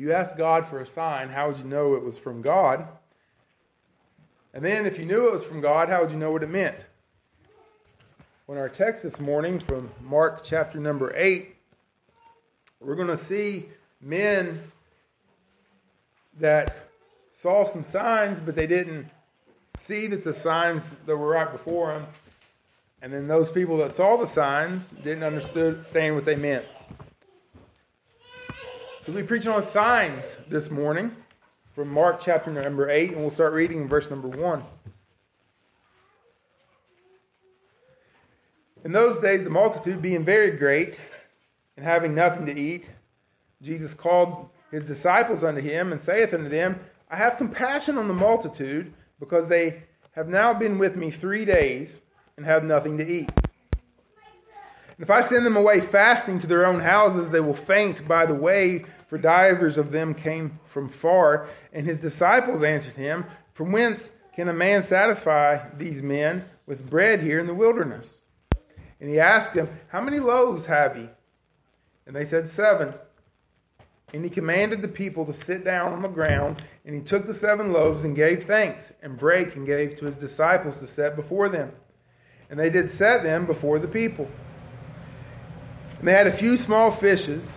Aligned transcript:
you 0.00 0.14
asked 0.14 0.38
God 0.38 0.66
for 0.66 0.80
a 0.80 0.86
sign, 0.86 1.28
how 1.28 1.48
would 1.48 1.58
you 1.58 1.64
know 1.64 1.94
it 1.94 2.02
was 2.02 2.16
from 2.16 2.40
God? 2.40 2.88
And 4.54 4.64
then, 4.64 4.86
if 4.86 4.98
you 4.98 5.04
knew 5.04 5.26
it 5.26 5.32
was 5.34 5.44
from 5.44 5.60
God, 5.60 5.90
how 5.90 6.00
would 6.00 6.10
you 6.10 6.16
know 6.16 6.32
what 6.32 6.42
it 6.42 6.48
meant? 6.48 6.76
When 8.46 8.56
our 8.56 8.70
text 8.70 9.02
this 9.02 9.20
morning 9.20 9.60
from 9.60 9.90
Mark 10.02 10.42
chapter 10.42 10.78
number 10.78 11.14
8, 11.14 11.54
we're 12.80 12.94
going 12.94 13.08
to 13.08 13.16
see 13.18 13.66
men 14.00 14.62
that 16.38 16.78
saw 17.38 17.70
some 17.70 17.84
signs, 17.84 18.40
but 18.40 18.56
they 18.56 18.66
didn't 18.66 19.06
see 19.86 20.06
that 20.06 20.24
the 20.24 20.34
signs 20.34 20.82
that 21.04 21.14
were 21.14 21.28
right 21.28 21.52
before 21.52 21.92
them. 21.92 22.06
And 23.02 23.12
then 23.12 23.28
those 23.28 23.52
people 23.52 23.76
that 23.78 23.94
saw 23.94 24.16
the 24.16 24.26
signs 24.26 24.88
didn't 25.04 25.24
understand 25.24 26.14
what 26.14 26.24
they 26.24 26.36
meant. 26.36 26.64
So 29.10 29.16
we're 29.16 29.24
preaching 29.24 29.50
on 29.50 29.64
signs 29.64 30.36
this 30.48 30.70
morning 30.70 31.10
from 31.74 31.88
Mark 31.88 32.20
chapter 32.24 32.48
number 32.48 32.88
8, 32.88 33.10
and 33.10 33.20
we'll 33.20 33.32
start 33.32 33.52
reading 33.52 33.80
in 33.80 33.88
verse 33.88 34.08
number 34.08 34.28
1. 34.28 34.62
In 38.84 38.92
those 38.92 39.18
days, 39.18 39.42
the 39.42 39.50
multitude 39.50 40.00
being 40.00 40.24
very 40.24 40.52
great 40.52 40.96
and 41.76 41.84
having 41.84 42.14
nothing 42.14 42.46
to 42.46 42.56
eat, 42.56 42.88
Jesus 43.60 43.94
called 43.94 44.48
his 44.70 44.84
disciples 44.84 45.42
unto 45.42 45.60
him 45.60 45.90
and 45.90 46.00
saith 46.00 46.32
unto 46.32 46.48
them, 46.48 46.78
I 47.10 47.16
have 47.16 47.36
compassion 47.36 47.98
on 47.98 48.06
the 48.06 48.14
multitude, 48.14 48.94
because 49.18 49.48
they 49.48 49.82
have 50.12 50.28
now 50.28 50.54
been 50.54 50.78
with 50.78 50.94
me 50.94 51.10
three 51.10 51.44
days 51.44 51.98
and 52.36 52.46
have 52.46 52.62
nothing 52.62 52.96
to 52.98 53.04
eat. 53.04 53.28
And 53.34 55.00
if 55.00 55.10
I 55.10 55.22
send 55.22 55.44
them 55.44 55.56
away 55.56 55.80
fasting 55.80 56.38
to 56.38 56.46
their 56.46 56.64
own 56.64 56.78
houses, 56.78 57.28
they 57.30 57.40
will 57.40 57.56
faint 57.56 58.06
by 58.06 58.24
the 58.24 58.34
way, 58.34 58.84
for 59.10 59.18
divers 59.18 59.76
of 59.76 59.90
them 59.90 60.14
came 60.14 60.60
from 60.72 60.88
far. 60.88 61.48
And 61.72 61.84
his 61.84 61.98
disciples 61.98 62.62
answered 62.62 62.94
him, 62.94 63.24
From 63.54 63.72
whence 63.72 64.08
can 64.36 64.48
a 64.48 64.54
man 64.54 64.84
satisfy 64.84 65.68
these 65.76 66.00
men 66.00 66.44
with 66.64 66.88
bread 66.88 67.20
here 67.20 67.40
in 67.40 67.48
the 67.48 67.52
wilderness? 67.52 68.08
And 69.00 69.10
he 69.10 69.18
asked 69.18 69.52
them, 69.52 69.68
How 69.88 70.00
many 70.00 70.20
loaves 70.20 70.64
have 70.66 70.96
ye? 70.96 71.08
And 72.06 72.14
they 72.14 72.24
said, 72.24 72.48
Seven. 72.48 72.94
And 74.14 74.22
he 74.22 74.30
commanded 74.30 74.80
the 74.80 74.88
people 74.88 75.26
to 75.26 75.32
sit 75.32 75.64
down 75.64 75.92
on 75.92 76.02
the 76.02 76.08
ground, 76.08 76.62
and 76.84 76.94
he 76.94 77.00
took 77.00 77.26
the 77.26 77.34
seven 77.34 77.72
loaves 77.72 78.04
and 78.04 78.14
gave 78.14 78.44
thanks, 78.44 78.92
and 79.02 79.18
brake 79.18 79.56
and 79.56 79.66
gave 79.66 79.96
to 79.98 80.06
his 80.06 80.16
disciples 80.16 80.78
to 80.78 80.86
set 80.86 81.16
before 81.16 81.48
them. 81.48 81.72
And 82.48 82.58
they 82.58 82.70
did 82.70 82.90
set 82.90 83.22
them 83.24 83.46
before 83.46 83.78
the 83.80 83.88
people. 83.88 84.28
And 85.98 86.06
they 86.06 86.12
had 86.12 86.26
a 86.26 86.36
few 86.36 86.56
small 86.56 86.90
fishes, 86.90 87.48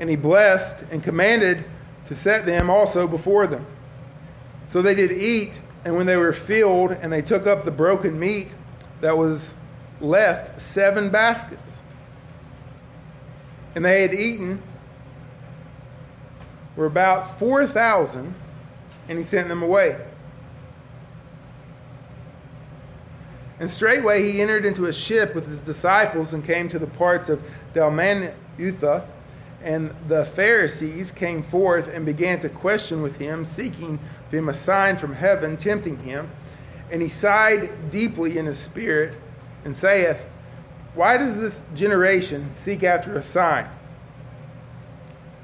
and 0.00 0.08
he 0.08 0.16
blessed 0.16 0.76
and 0.90 1.02
commanded 1.02 1.64
to 2.06 2.16
set 2.16 2.46
them 2.46 2.70
also 2.70 3.06
before 3.06 3.46
them. 3.46 3.66
So 4.70 4.82
they 4.82 4.94
did 4.94 5.12
eat, 5.12 5.52
and 5.84 5.96
when 5.96 6.06
they 6.06 6.16
were 6.16 6.32
filled, 6.32 6.92
and 6.92 7.12
they 7.12 7.22
took 7.22 7.46
up 7.46 7.64
the 7.64 7.70
broken 7.70 8.18
meat 8.18 8.48
that 9.00 9.16
was 9.16 9.54
left 10.00 10.60
seven 10.60 11.10
baskets. 11.10 11.82
And 13.74 13.84
they 13.84 14.02
had 14.02 14.14
eaten 14.14 14.62
were 16.76 16.86
about 16.86 17.38
4,000, 17.40 18.34
and 19.08 19.18
he 19.18 19.24
sent 19.24 19.48
them 19.48 19.62
away. 19.62 19.96
And 23.60 23.68
straightway 23.68 24.30
he 24.30 24.40
entered 24.40 24.64
into 24.64 24.86
a 24.86 24.92
ship 24.92 25.34
with 25.34 25.48
his 25.48 25.60
disciples 25.60 26.32
and 26.32 26.44
came 26.44 26.68
to 26.68 26.78
the 26.78 26.86
parts 26.86 27.28
of 27.28 27.42
Dalmanutha. 27.74 29.04
And 29.62 29.94
the 30.06 30.24
Pharisees 30.24 31.10
came 31.10 31.42
forth 31.42 31.88
and 31.88 32.06
began 32.06 32.40
to 32.40 32.48
question 32.48 33.02
with 33.02 33.16
him, 33.16 33.44
seeking 33.44 33.98
him 34.30 34.48
a 34.48 34.54
sign 34.54 34.96
from 34.96 35.14
heaven, 35.14 35.56
tempting 35.56 35.98
him. 35.98 36.30
And 36.90 37.02
he 37.02 37.08
sighed 37.08 37.90
deeply 37.90 38.38
in 38.38 38.46
his 38.46 38.58
spirit 38.58 39.14
and 39.64 39.76
saith, 39.76 40.18
Why 40.94 41.16
does 41.16 41.36
this 41.36 41.60
generation 41.74 42.50
seek 42.62 42.82
after 42.84 43.16
a 43.16 43.22
sign? 43.22 43.68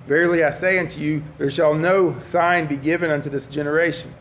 Verily 0.06 0.44
I 0.44 0.50
say 0.50 0.78
unto 0.78 1.00
you, 1.00 1.22
there 1.38 1.50
shall 1.50 1.74
no 1.74 2.18
sign 2.20 2.66
be 2.66 2.76
given 2.76 3.10
unto 3.10 3.30
this 3.30 3.46
generation. 3.46 4.14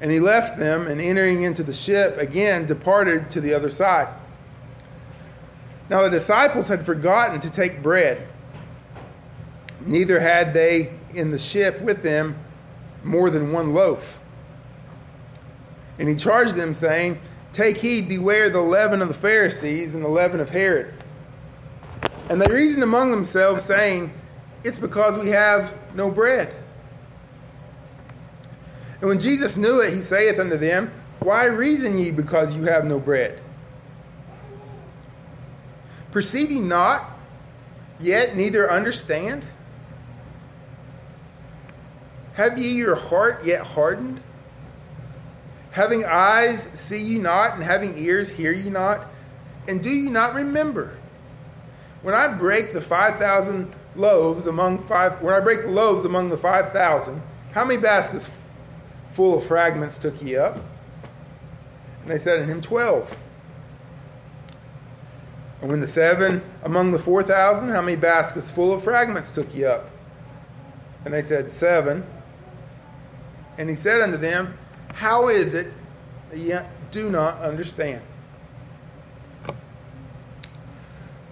And 0.00 0.10
he 0.10 0.20
left 0.20 0.58
them, 0.58 0.86
and 0.86 1.00
entering 1.00 1.42
into 1.42 1.62
the 1.62 1.72
ship 1.72 2.16
again, 2.18 2.66
departed 2.66 3.30
to 3.30 3.40
the 3.40 3.54
other 3.54 3.70
side. 3.70 4.08
Now 5.88 6.02
the 6.02 6.10
disciples 6.10 6.68
had 6.68 6.86
forgotten 6.86 7.40
to 7.40 7.50
take 7.50 7.82
bread, 7.82 8.26
neither 9.86 10.20
had 10.20 10.52
they 10.54 10.92
in 11.14 11.30
the 11.30 11.38
ship 11.38 11.80
with 11.80 12.02
them 12.02 12.36
more 13.04 13.30
than 13.30 13.52
one 13.52 13.74
loaf. 13.74 14.04
And 15.98 16.08
he 16.08 16.14
charged 16.14 16.54
them, 16.54 16.74
saying, 16.74 17.18
Take 17.52 17.76
heed, 17.76 18.08
beware 18.08 18.48
the 18.48 18.60
leaven 18.60 19.02
of 19.02 19.08
the 19.08 19.14
Pharisees 19.14 19.94
and 19.94 20.04
the 20.04 20.08
leaven 20.08 20.40
of 20.40 20.48
Herod. 20.48 20.94
And 22.28 22.40
they 22.40 22.50
reasoned 22.50 22.82
among 22.82 23.10
themselves, 23.10 23.64
saying, 23.64 24.12
It's 24.64 24.78
because 24.78 25.18
we 25.22 25.28
have 25.30 25.72
no 25.94 26.10
bread. 26.10 26.54
And 29.00 29.08
when 29.08 29.18
Jesus 29.18 29.56
knew 29.56 29.80
it, 29.80 29.92
he 29.92 30.00
saith 30.00 30.38
unto 30.38 30.56
them, 30.56 30.92
Why 31.20 31.44
reason 31.44 31.98
ye 31.98 32.10
because 32.10 32.54
you 32.54 32.62
have 32.64 32.84
no 32.84 32.98
bread? 32.98 33.40
Perceive 36.12 36.50
ye 36.50 36.60
not, 36.60 37.18
yet 38.00 38.36
neither 38.36 38.70
understand? 38.70 39.44
Have 42.34 42.58
ye 42.58 42.72
your 42.72 42.94
heart 42.94 43.44
yet 43.44 43.62
hardened? 43.62 44.20
Having 45.70 46.04
eyes, 46.04 46.68
see 46.74 46.98
ye 46.98 47.18
not, 47.18 47.54
and 47.54 47.62
having 47.62 47.96
ears, 47.98 48.30
hear 48.30 48.52
ye 48.52 48.70
not? 48.70 49.06
And 49.68 49.82
do 49.82 49.90
ye 49.90 50.08
not 50.08 50.34
remember? 50.34 50.96
When 52.02 52.14
I 52.14 52.28
break 52.28 52.72
the 52.72 52.80
5,000 52.80 53.72
loaves 53.96 54.46
among 54.46 54.86
five, 54.86 55.20
when 55.22 55.34
I 55.34 55.40
break 55.40 55.62
the 55.62 55.70
loaves 55.70 56.04
among 56.04 56.30
the 56.30 56.36
5,000, 56.36 57.22
how 57.52 57.64
many 57.64 57.80
baskets 57.80 58.28
full 59.14 59.38
of 59.38 59.46
fragments 59.46 59.98
took 59.98 60.20
ye 60.22 60.36
up? 60.36 60.56
And 62.02 62.10
they 62.10 62.18
said 62.18 62.40
unto 62.40 62.50
him, 62.50 62.60
Twelve. 62.60 63.08
And 65.60 65.70
when 65.70 65.80
the 65.80 65.86
seven 65.86 66.42
among 66.64 66.90
the 66.90 66.98
four 66.98 67.22
thousand, 67.22 67.68
how 67.68 67.80
many 67.80 67.96
baskets 67.96 68.50
full 68.50 68.72
of 68.72 68.82
fragments 68.82 69.30
took 69.30 69.54
ye 69.54 69.64
up? 69.64 69.88
And 71.04 71.14
they 71.14 71.22
said, 71.22 71.52
Seven. 71.52 72.04
And 73.58 73.68
he 73.68 73.76
said 73.76 74.00
unto 74.00 74.16
them, 74.16 74.56
How 74.94 75.28
is 75.28 75.54
it 75.54 75.72
that 76.30 76.38
ye 76.38 76.58
do 76.90 77.10
not 77.10 77.40
understand? 77.42 78.02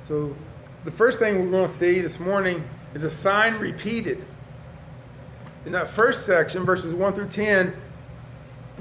So, 0.07 0.35
the 0.85 0.91
first 0.91 1.19
thing 1.19 1.39
we're 1.39 1.51
going 1.51 1.71
to 1.71 1.77
see 1.77 2.01
this 2.01 2.19
morning 2.19 2.65
is 2.95 3.05
a 3.05 3.11
sign 3.11 3.55
repeated. 3.55 4.25
In 5.67 5.73
that 5.73 5.91
first 5.91 6.27
section, 6.27 6.65
verses 6.65 6.95
1 6.95 7.15
through 7.15 7.29
10, 7.29 7.75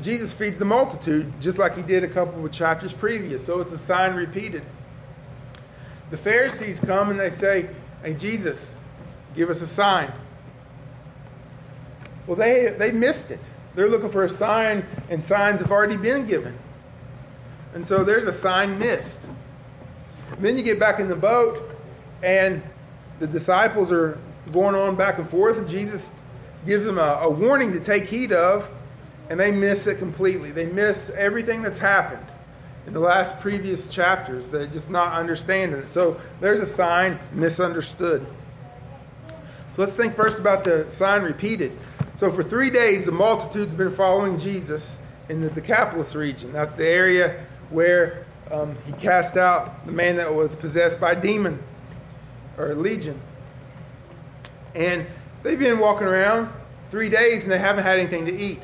Jesus 0.01 0.31
feeds 0.31 0.57
the 0.57 0.65
multitude 0.65 1.31
just 1.41 1.57
like 1.57 1.75
he 1.75 1.81
did 1.81 2.03
a 2.03 2.07
couple 2.07 2.45
of 2.45 2.51
chapters 2.51 2.93
previous. 2.93 3.45
So 3.45 3.59
it's 3.59 3.73
a 3.73 3.77
sign 3.77 4.15
repeated. 4.15 4.63
The 6.09 6.17
Pharisees 6.17 6.79
come 6.79 7.09
and 7.09 7.19
they 7.19 7.29
say, 7.29 7.69
Hey, 8.01 8.13
Jesus, 8.13 8.73
give 9.35 9.49
us 9.49 9.61
a 9.61 9.67
sign. 9.67 10.11
Well, 12.29 12.37
they, 12.37 12.75
they 12.77 12.91
missed 12.91 13.31
it. 13.31 13.39
They're 13.73 13.89
looking 13.89 14.11
for 14.11 14.23
a 14.23 14.29
sign, 14.29 14.85
and 15.09 15.23
signs 15.23 15.61
have 15.61 15.71
already 15.71 15.97
been 15.97 16.27
given. 16.27 16.55
And 17.73 17.85
so 17.85 18.03
there's 18.03 18.27
a 18.27 18.31
sign 18.31 18.77
missed. 18.77 19.27
And 20.33 20.45
then 20.45 20.55
you 20.55 20.61
get 20.61 20.79
back 20.79 20.99
in 20.99 21.07
the 21.07 21.15
boat, 21.15 21.75
and 22.21 22.61
the 23.17 23.25
disciples 23.25 23.91
are 23.91 24.19
going 24.51 24.75
on 24.75 24.95
back 24.95 25.17
and 25.17 25.27
forth, 25.27 25.57
and 25.57 25.67
Jesus 25.67 26.11
gives 26.67 26.85
them 26.85 26.99
a, 26.99 27.21
a 27.23 27.29
warning 27.31 27.73
to 27.73 27.79
take 27.79 28.05
heed 28.05 28.31
of, 28.31 28.69
and 29.31 29.39
they 29.39 29.49
miss 29.49 29.87
it 29.87 29.97
completely. 29.97 30.51
They 30.51 30.67
miss 30.67 31.09
everything 31.17 31.63
that's 31.63 31.79
happened 31.79 32.27
in 32.85 32.93
the 32.93 32.99
last 32.99 33.39
previous 33.39 33.89
chapters. 33.89 34.51
They're 34.51 34.67
just 34.67 34.91
not 34.91 35.13
understanding 35.13 35.79
it. 35.79 35.89
So 35.89 36.21
there's 36.41 36.61
a 36.61 36.71
sign 36.71 37.17
misunderstood. 37.31 38.27
Let's 39.79 39.93
think 39.93 40.13
first 40.13 40.39
about 40.39 40.65
the 40.65 40.91
sign 40.91 41.21
repeated. 41.21 41.71
So 42.15 42.29
for 42.29 42.43
three 42.43 42.69
days, 42.69 43.05
the 43.05 43.13
multitude's 43.13 43.73
been 43.73 43.95
following 43.95 44.37
Jesus 44.37 44.99
in 45.29 45.39
the 45.39 45.49
Decapolis 45.49 46.15
region. 46.15 46.51
That's 46.51 46.75
the 46.75 46.85
area 46.85 47.45
where 47.69 48.25
um, 48.51 48.75
he 48.85 48.91
cast 48.91 49.37
out 49.37 49.85
the 49.85 49.93
man 49.93 50.17
that 50.17 50.33
was 50.33 50.53
possessed 50.53 50.99
by 50.99 51.15
demon 51.15 51.63
or 52.57 52.75
legion. 52.75 53.21
And 54.75 55.07
they've 55.43 55.57
been 55.57 55.79
walking 55.79 56.07
around 56.07 56.51
three 56.91 57.07
days 57.07 57.43
and 57.43 57.51
they 57.53 57.57
haven't 57.57 57.85
had 57.85 57.99
anything 57.99 58.25
to 58.25 58.37
eat. 58.37 58.59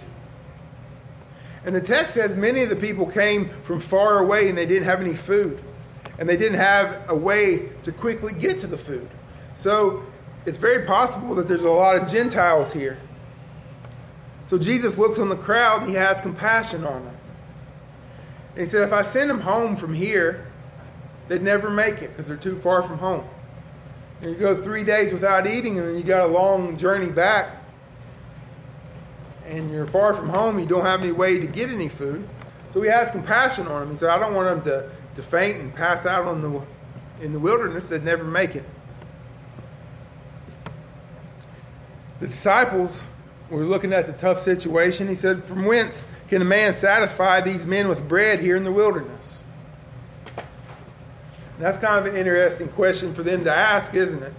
And 1.63 1.73
the 1.73 1.79
text 1.79 2.15
says 2.15 2.35
many 2.35 2.61
of 2.61 2.69
the 2.69 2.75
people 2.75 3.09
came 3.09 3.51
from 3.63 3.79
far 3.79 4.19
away 4.19 4.49
and 4.49 4.57
they 4.57 4.65
didn't 4.65 4.83
have 4.83 4.99
any 4.99 5.15
food. 5.15 5.63
And 6.19 6.27
they 6.27 6.35
didn't 6.35 6.59
have 6.59 7.09
a 7.09 7.15
way 7.15 7.69
to 7.83 7.93
quickly 7.93 8.33
get 8.33 8.59
to 8.59 8.67
the 8.67 8.77
food. 8.77 9.09
So 9.53 10.03
it's 10.45 10.57
very 10.57 10.85
possible 10.85 11.35
that 11.35 11.47
there's 11.47 11.63
a 11.63 11.69
lot 11.69 11.95
of 11.95 12.09
Gentiles 12.09 12.71
here. 12.71 12.97
So 14.47 14.57
Jesus 14.57 14.97
looks 14.97 15.17
on 15.17 15.29
the 15.29 15.35
crowd 15.35 15.81
and 15.81 15.89
he 15.89 15.95
has 15.95 16.21
compassion 16.21 16.85
on 16.85 17.03
them. 17.05 17.17
And 18.55 18.63
he 18.63 18.69
said, 18.69 18.83
If 18.83 18.93
I 18.93 19.01
send 19.01 19.29
them 19.29 19.41
home 19.41 19.75
from 19.75 19.93
here, 19.93 20.47
they'd 21.27 21.41
never 21.41 21.69
make 21.69 22.01
it 22.01 22.11
because 22.11 22.27
they're 22.27 22.37
too 22.37 22.59
far 22.61 22.83
from 22.83 22.97
home. 22.99 23.25
And 24.21 24.31
you 24.31 24.37
go 24.37 24.61
three 24.63 24.83
days 24.83 25.11
without 25.11 25.47
eating, 25.47 25.77
and 25.79 25.87
then 25.87 25.95
you 25.97 26.03
got 26.03 26.29
a 26.29 26.31
long 26.31 26.77
journey 26.77 27.11
back, 27.11 27.57
and 29.45 29.69
you're 29.69 29.87
far 29.87 30.13
from 30.13 30.29
home, 30.29 30.57
you 30.57 30.65
don't 30.65 30.85
have 30.85 31.01
any 31.01 31.11
way 31.11 31.39
to 31.39 31.47
get 31.47 31.69
any 31.69 31.89
food. 31.89 32.27
So 32.71 32.81
he 32.81 32.89
has 32.89 33.11
compassion 33.11 33.67
on 33.67 33.81
them. 33.81 33.91
He 33.91 33.97
said, 33.97 34.09
I 34.09 34.19
don't 34.19 34.33
want 34.33 34.63
them 34.63 34.73
to, 34.73 35.21
to 35.21 35.27
faint 35.27 35.59
and 35.59 35.73
pass 35.73 36.05
out 36.05 36.25
on 36.25 36.41
the, 36.41 36.61
in 37.23 37.33
the 37.33 37.39
wilderness. 37.39 37.87
They'd 37.87 38.03
never 38.03 38.23
make 38.23 38.55
it. 38.55 38.65
The 42.19 42.27
disciples 42.27 43.03
were 43.49 43.65
looking 43.65 43.93
at 43.93 44.07
the 44.07 44.13
tough 44.13 44.43
situation. 44.43 45.07
He 45.07 45.15
said, 45.15 45.43
From 45.45 45.65
whence 45.65 46.05
can 46.29 46.41
a 46.41 46.45
man 46.45 46.73
satisfy 46.73 47.41
these 47.41 47.65
men 47.65 47.87
with 47.87 48.07
bread 48.07 48.39
here 48.39 48.55
in 48.55 48.63
the 48.63 48.71
wilderness? 48.71 49.43
That's 51.59 51.77
kind 51.77 52.05
of 52.05 52.13
an 52.13 52.19
interesting 52.19 52.67
question 52.69 53.13
for 53.13 53.23
them 53.23 53.43
to 53.45 53.53
ask, 53.53 53.93
isn't 53.93 54.21
it? 54.21 54.33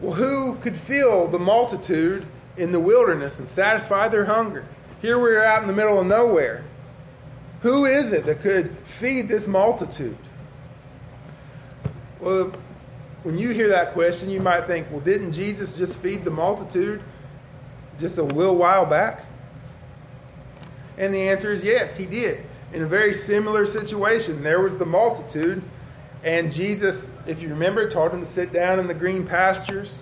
Well, 0.00 0.14
who 0.14 0.56
could 0.56 0.76
fill 0.76 1.28
the 1.28 1.38
multitude 1.38 2.26
in 2.56 2.72
the 2.72 2.80
wilderness 2.80 3.38
and 3.38 3.48
satisfy 3.48 4.08
their 4.08 4.24
hunger? 4.24 4.64
Here 5.02 5.18
we 5.18 5.30
are 5.30 5.44
out 5.44 5.62
in 5.62 5.68
the 5.68 5.74
middle 5.74 6.00
of 6.00 6.06
nowhere. 6.06 6.64
Who 7.62 7.84
is 7.84 8.12
it 8.12 8.24
that 8.24 8.40
could 8.40 8.76
feed 8.98 9.28
this 9.28 9.46
multitude? 9.46 10.16
Well, 12.18 12.52
when 13.22 13.36
you 13.36 13.50
hear 13.50 13.68
that 13.68 13.92
question, 13.92 14.30
you 14.30 14.40
might 14.40 14.66
think, 14.66 14.90
well, 14.90 15.00
didn't 15.00 15.32
Jesus 15.32 15.74
just 15.74 15.98
feed 16.00 16.24
the 16.24 16.30
multitude 16.30 17.02
just 17.98 18.18
a 18.18 18.22
little 18.22 18.56
while 18.56 18.86
back? 18.86 19.24
And 20.96 21.12
the 21.14 21.28
answer 21.28 21.52
is 21.52 21.62
yes, 21.62 21.96
he 21.96 22.06
did. 22.06 22.44
In 22.72 22.82
a 22.82 22.86
very 22.86 23.14
similar 23.14 23.66
situation, 23.66 24.42
there 24.42 24.60
was 24.60 24.76
the 24.76 24.86
multitude, 24.86 25.62
and 26.22 26.52
Jesus, 26.52 27.08
if 27.26 27.42
you 27.42 27.48
remember, 27.48 27.88
taught 27.88 28.12
them 28.12 28.20
to 28.20 28.30
sit 28.30 28.52
down 28.52 28.78
in 28.78 28.86
the 28.86 28.94
green 28.94 29.26
pastures. 29.26 30.00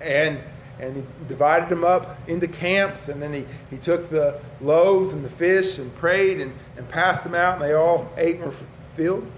And 0.00 0.40
and 0.80 0.96
he 0.96 1.02
divided 1.28 1.68
them 1.68 1.84
up 1.84 2.16
into 2.26 2.48
camps, 2.48 3.08
and 3.08 3.22
then 3.22 3.32
he, 3.32 3.46
he 3.68 3.76
took 3.76 4.08
the 4.08 4.40
loaves 4.62 5.12
and 5.12 5.22
the 5.22 5.30
fish 5.30 5.78
and 5.78 5.94
prayed 5.96 6.40
and, 6.40 6.52
and 6.78 6.88
passed 6.88 7.22
them 7.22 7.34
out, 7.34 7.60
and 7.60 7.62
they 7.62 7.74
all 7.74 8.10
ate 8.16 8.36
and 8.36 8.46
were 8.46 8.54
filled. 8.96 9.30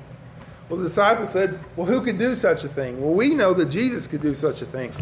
Well, 0.68 0.78
the 0.80 0.88
disciples 0.88 1.30
said, 1.30 1.58
Well, 1.76 1.86
who 1.86 2.02
could 2.02 2.18
do 2.18 2.34
such 2.34 2.64
a 2.64 2.68
thing? 2.68 3.00
Well, 3.00 3.12
we 3.12 3.34
know 3.34 3.52
that 3.54 3.66
Jesus 3.66 4.06
could 4.06 4.22
do 4.22 4.34
such 4.34 4.62
a 4.62 4.66
thing. 4.66 4.92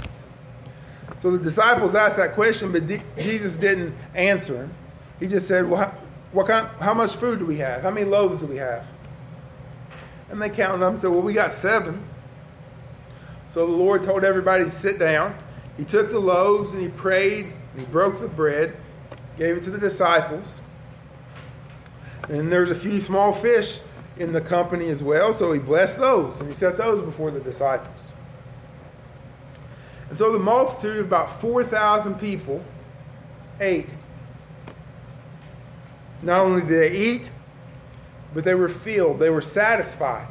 So 1.21 1.31
the 1.31 1.39
disciples 1.39 1.95
asked 1.95 2.17
that 2.17 2.35
question, 2.35 2.73
but 2.73 2.83
Jesus 3.19 3.57
didn't 3.57 3.95
answer 4.15 4.57
him. 4.57 4.75
He 5.21 5.27
just 5.27 5.47
said, 5.47 5.69
Well, 5.69 5.83
how, 5.83 5.95
what 6.33 6.47
kind, 6.47 6.67
how 6.79 6.95
much 6.95 7.17
food 7.17 7.39
do 7.39 7.47
we 7.47 7.59
have? 7.59 7.83
How 7.83 7.91
many 7.91 8.07
loaves 8.07 8.41
do 8.41 8.47
we 8.47 8.57
have? 8.57 8.87
And 10.31 10.41
they 10.41 10.49
counted 10.49 10.79
them 10.79 10.95
and 10.95 11.01
said, 11.01 11.11
Well, 11.11 11.23
we 11.23 11.35
got 11.35 11.53
seven. 11.53 12.03
So 13.53 13.67
the 13.67 13.73
Lord 13.73 14.05
told 14.05 14.25
everybody 14.25 14.65
to 14.65 14.71
sit 14.71 14.99
down. 14.99 15.37
He 15.77 15.85
took 15.85 16.11
the 16.11 16.19
loaves 16.19 16.73
and 16.73 16.83
he 16.83 16.89
prayed 16.89 17.47
and 17.47 17.81
he 17.81 17.87
broke 17.87 18.21
the 18.21 18.29
bread, 18.29 18.77
gave 19.37 19.57
it 19.57 19.65
to 19.65 19.71
the 19.71 19.79
disciples. 19.79 20.61
And 22.29 22.51
there's 22.51 22.71
a 22.71 22.75
few 22.75 22.99
small 22.99 23.33
fish 23.33 23.81
in 24.21 24.33
the 24.33 24.41
company 24.41 24.89
as 24.91 25.03
well, 25.03 25.35
so 25.35 25.51
he 25.53 25.59
blessed 25.59 25.99
those 25.99 26.41
and 26.41 26.49
he 26.49 26.55
set 26.55 26.77
those 26.77 27.03
before 27.03 27.31
the 27.31 27.41
disciples. 27.41 28.13
And 30.11 30.19
so 30.19 30.31
the 30.31 30.39
multitude 30.39 30.99
of 30.99 31.07
about 31.07 31.41
4,000 31.41 32.17
people 32.17 32.63
ate. 33.61 33.89
Not 36.21 36.41
only 36.41 36.61
did 36.61 36.93
they 36.93 36.97
eat, 36.97 37.31
but 38.35 38.45
they 38.45 38.55
were 38.55 38.69
filled, 38.69 39.19
they 39.19 39.31
were 39.31 39.41
satisfied. 39.41 40.29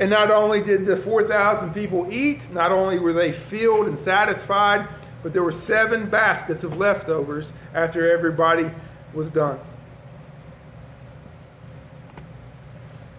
And 0.00 0.10
not 0.10 0.30
only 0.30 0.62
did 0.62 0.84
the 0.84 0.98
4,000 0.98 1.72
people 1.72 2.06
eat, 2.12 2.50
not 2.52 2.72
only 2.72 2.98
were 2.98 3.14
they 3.14 3.32
filled 3.32 3.86
and 3.86 3.98
satisfied, 3.98 4.86
but 5.22 5.32
there 5.32 5.42
were 5.42 5.52
seven 5.52 6.10
baskets 6.10 6.62
of 6.62 6.76
leftovers 6.76 7.52
after 7.74 8.10
everybody 8.12 8.70
was 9.14 9.30
done. 9.30 9.58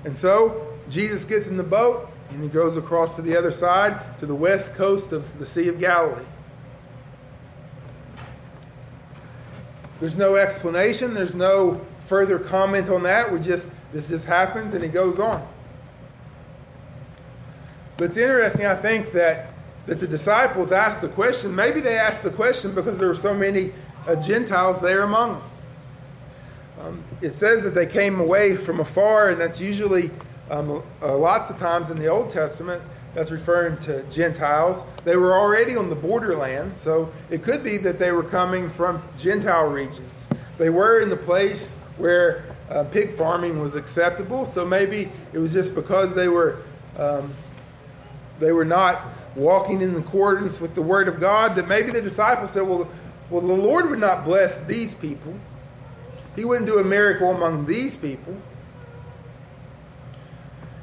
And 0.05 0.17
so 0.17 0.67
Jesus 0.89 1.25
gets 1.25 1.47
in 1.47 1.57
the 1.57 1.63
boat 1.63 2.09
and 2.29 2.41
he 2.41 2.49
goes 2.49 2.77
across 2.77 3.15
to 3.15 3.21
the 3.21 3.37
other 3.37 3.51
side 3.51 4.17
to 4.19 4.25
the 4.25 4.35
west 4.35 4.73
coast 4.73 5.11
of 5.11 5.25
the 5.39 5.45
Sea 5.45 5.67
of 5.67 5.79
Galilee. 5.79 6.25
There's 9.99 10.17
no 10.17 10.35
explanation, 10.35 11.13
there's 11.13 11.35
no 11.35 11.79
further 12.07 12.39
comment 12.39 12.89
on 12.89 13.03
that. 13.03 13.31
We 13.31 13.39
just 13.39 13.71
this 13.93 14.07
just 14.07 14.25
happens 14.25 14.73
and 14.73 14.83
he 14.83 14.89
goes 14.89 15.19
on. 15.19 15.45
But 17.97 18.05
it's 18.05 18.17
interesting, 18.17 18.65
I 18.65 18.75
think, 18.75 19.11
that, 19.11 19.53
that 19.85 19.99
the 19.99 20.07
disciples 20.07 20.71
asked 20.71 21.01
the 21.01 21.09
question. 21.09 21.53
Maybe 21.53 21.81
they 21.81 21.97
asked 21.97 22.23
the 22.23 22.31
question 22.31 22.73
because 22.73 22.97
there 22.97 23.07
were 23.07 23.15
so 23.15 23.33
many 23.33 23.73
uh, 24.07 24.15
Gentiles 24.15 24.81
there 24.81 25.03
among 25.03 25.33
them. 25.33 25.50
Um, 26.81 27.03
it 27.21 27.33
says 27.33 27.63
that 27.63 27.75
they 27.75 27.85
came 27.85 28.19
away 28.19 28.57
from 28.57 28.79
afar, 28.79 29.29
and 29.29 29.39
that's 29.39 29.59
usually 29.59 30.09
um, 30.49 30.83
uh, 31.01 31.15
lots 31.15 31.51
of 31.51 31.57
times 31.59 31.91
in 31.91 31.99
the 31.99 32.07
Old 32.07 32.29
Testament, 32.31 32.81
that's 33.13 33.29
referring 33.29 33.77
to 33.79 34.03
Gentiles. 34.03 34.83
They 35.03 35.15
were 35.15 35.33
already 35.33 35.75
on 35.75 35.89
the 35.89 35.95
borderland, 35.95 36.73
so 36.81 37.11
it 37.29 37.43
could 37.43 37.63
be 37.63 37.77
that 37.79 37.99
they 37.99 38.11
were 38.11 38.23
coming 38.23 38.69
from 38.69 39.03
Gentile 39.17 39.65
regions. 39.65 40.13
They 40.57 40.69
were 40.69 41.01
in 41.01 41.09
the 41.09 41.17
place 41.17 41.69
where 41.97 42.55
uh, 42.69 42.85
pig 42.85 43.17
farming 43.17 43.59
was 43.59 43.75
acceptable, 43.75 44.45
so 44.45 44.65
maybe 44.65 45.11
it 45.33 45.37
was 45.37 45.53
just 45.53 45.75
because 45.75 46.13
they 46.13 46.29
were 46.29 46.63
um, 46.97 47.33
they 48.39 48.51
were 48.51 48.65
not 48.65 49.05
walking 49.35 49.81
in 49.81 49.95
accordance 49.95 50.59
with 50.59 50.73
the 50.73 50.81
word 50.81 51.07
of 51.07 51.19
God, 51.19 51.55
that 51.55 51.67
maybe 51.67 51.91
the 51.91 52.01
disciples 52.01 52.51
said, 52.51 52.61
well, 52.61 52.89
well, 53.29 53.41
the 53.41 53.53
Lord 53.53 53.89
would 53.89 53.99
not 53.99 54.25
bless 54.25 54.57
these 54.67 54.95
people. 54.95 55.33
He 56.35 56.45
wouldn't 56.45 56.67
do 56.67 56.79
a 56.79 56.83
miracle 56.83 57.31
among 57.31 57.65
these 57.65 57.95
people. 57.95 58.35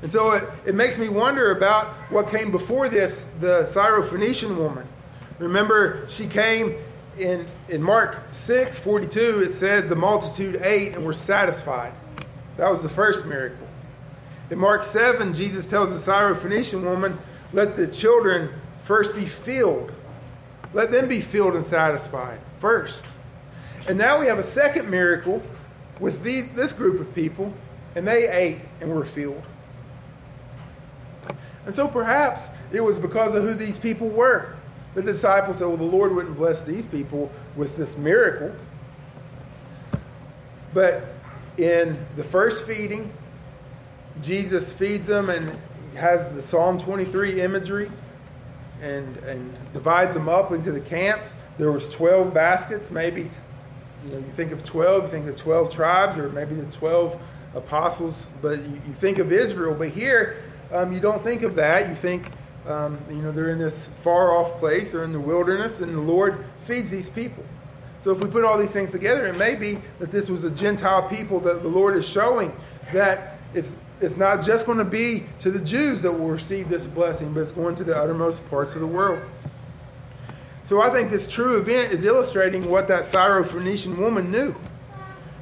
And 0.02 0.12
so 0.12 0.32
it, 0.32 0.48
it 0.66 0.74
makes 0.74 0.98
me 0.98 1.08
wonder 1.08 1.50
about 1.50 1.88
what 2.10 2.30
came 2.30 2.52
before 2.52 2.88
this, 2.88 3.24
the 3.40 3.68
Syrophoenician 3.72 4.56
woman. 4.56 4.86
Remember, 5.38 6.06
she 6.08 6.26
came 6.26 6.76
in, 7.18 7.46
in 7.68 7.82
Mark 7.82 8.18
6 8.32 8.78
42, 8.78 9.40
it 9.40 9.52
says 9.52 9.88
the 9.88 9.96
multitude 9.96 10.60
ate 10.62 10.94
and 10.94 11.04
were 11.04 11.12
satisfied. 11.12 11.92
That 12.56 12.70
was 12.72 12.82
the 12.82 12.88
first 12.88 13.24
miracle. 13.24 13.66
In 14.50 14.58
Mark 14.58 14.84
7, 14.84 15.34
Jesus 15.34 15.66
tells 15.66 15.90
the 15.90 16.10
Syrophoenician 16.10 16.82
woman, 16.82 17.18
let 17.52 17.76
the 17.76 17.86
children 17.86 18.50
first 18.84 19.14
be 19.14 19.26
filled. 19.26 19.92
Let 20.72 20.90
them 20.90 21.08
be 21.08 21.20
filled 21.20 21.54
and 21.54 21.64
satisfied 21.64 22.40
first. 22.60 23.04
And 23.88 23.96
now 23.96 24.20
we 24.20 24.26
have 24.26 24.38
a 24.38 24.44
second 24.44 24.90
miracle 24.90 25.42
with 25.98 26.22
the, 26.22 26.42
this 26.54 26.74
group 26.74 27.00
of 27.00 27.12
people, 27.14 27.52
and 27.96 28.06
they 28.06 28.28
ate 28.28 28.60
and 28.82 28.90
were 28.90 29.04
filled. 29.04 29.42
And 31.64 31.74
so 31.74 31.88
perhaps 31.88 32.42
it 32.70 32.82
was 32.82 32.98
because 32.98 33.34
of 33.34 33.42
who 33.42 33.54
these 33.54 33.78
people 33.78 34.08
were. 34.08 34.54
The 34.94 35.02
disciples 35.02 35.58
said, 35.58 35.68
Well, 35.68 35.78
the 35.78 35.84
Lord 35.84 36.14
wouldn't 36.14 36.36
bless 36.36 36.62
these 36.62 36.84
people 36.86 37.32
with 37.56 37.76
this 37.76 37.96
miracle. 37.96 38.54
But 40.74 41.14
in 41.56 41.98
the 42.16 42.24
first 42.24 42.66
feeding, 42.66 43.10
Jesus 44.20 44.70
feeds 44.70 45.08
them 45.08 45.30
and 45.30 45.58
has 45.94 46.34
the 46.34 46.42
Psalm 46.42 46.78
23 46.78 47.40
imagery 47.40 47.90
and, 48.82 49.16
and 49.18 49.56
divides 49.72 50.12
them 50.12 50.28
up 50.28 50.52
into 50.52 50.72
the 50.72 50.80
camps. 50.80 51.36
There 51.56 51.72
was 51.72 51.88
12 51.88 52.34
baskets, 52.34 52.90
maybe 52.90 53.30
you 54.08 54.14
know, 54.14 54.20
you 54.20 54.32
think 54.36 54.52
of 54.52 54.64
12, 54.64 55.04
you 55.04 55.10
think 55.10 55.26
of 55.26 55.36
12 55.36 55.70
tribes, 55.70 56.16
or 56.16 56.30
maybe 56.30 56.54
the 56.54 56.70
12 56.72 57.20
apostles, 57.54 58.26
but 58.40 58.58
you, 58.60 58.80
you 58.86 58.94
think 59.00 59.18
of 59.18 59.32
Israel. 59.32 59.74
But 59.74 59.90
here, 59.90 60.42
um, 60.72 60.92
you 60.92 61.00
don't 61.00 61.22
think 61.22 61.42
of 61.42 61.54
that. 61.56 61.88
You 61.88 61.94
think, 61.94 62.30
um, 62.66 62.98
you 63.10 63.16
know, 63.16 63.32
they're 63.32 63.50
in 63.50 63.58
this 63.58 63.90
far 64.02 64.36
off 64.36 64.58
place, 64.58 64.92
they're 64.92 65.04
in 65.04 65.12
the 65.12 65.20
wilderness, 65.20 65.80
and 65.80 65.94
the 65.94 66.00
Lord 66.00 66.44
feeds 66.66 66.88
these 66.90 67.10
people. 67.10 67.44
So 68.00 68.12
if 68.12 68.20
we 68.20 68.28
put 68.28 68.44
all 68.44 68.58
these 68.58 68.70
things 68.70 68.90
together, 68.90 69.26
it 69.26 69.36
may 69.36 69.54
be 69.56 69.78
that 69.98 70.10
this 70.10 70.30
was 70.30 70.44
a 70.44 70.50
Gentile 70.50 71.06
people 71.08 71.40
that 71.40 71.62
the 71.62 71.68
Lord 71.68 71.96
is 71.96 72.08
showing 72.08 72.52
that 72.92 73.38
it's 73.54 73.74
it's 74.00 74.16
not 74.16 74.44
just 74.44 74.64
going 74.64 74.78
to 74.78 74.84
be 74.84 75.26
to 75.40 75.50
the 75.50 75.58
Jews 75.58 76.02
that 76.02 76.12
will 76.12 76.28
receive 76.28 76.68
this 76.68 76.86
blessing, 76.86 77.34
but 77.34 77.40
it's 77.40 77.50
going 77.50 77.74
to 77.76 77.82
the 77.82 78.00
uttermost 78.00 78.48
parts 78.48 78.74
of 78.74 78.80
the 78.80 78.86
world. 78.86 79.20
So 80.68 80.82
I 80.82 80.90
think 80.90 81.10
this 81.10 81.26
true 81.26 81.56
event 81.56 81.94
is 81.94 82.04
illustrating 82.04 82.68
what 82.68 82.88
that 82.88 83.04
Syrophoenician 83.04 83.96
woman 83.96 84.30
knew. 84.30 84.54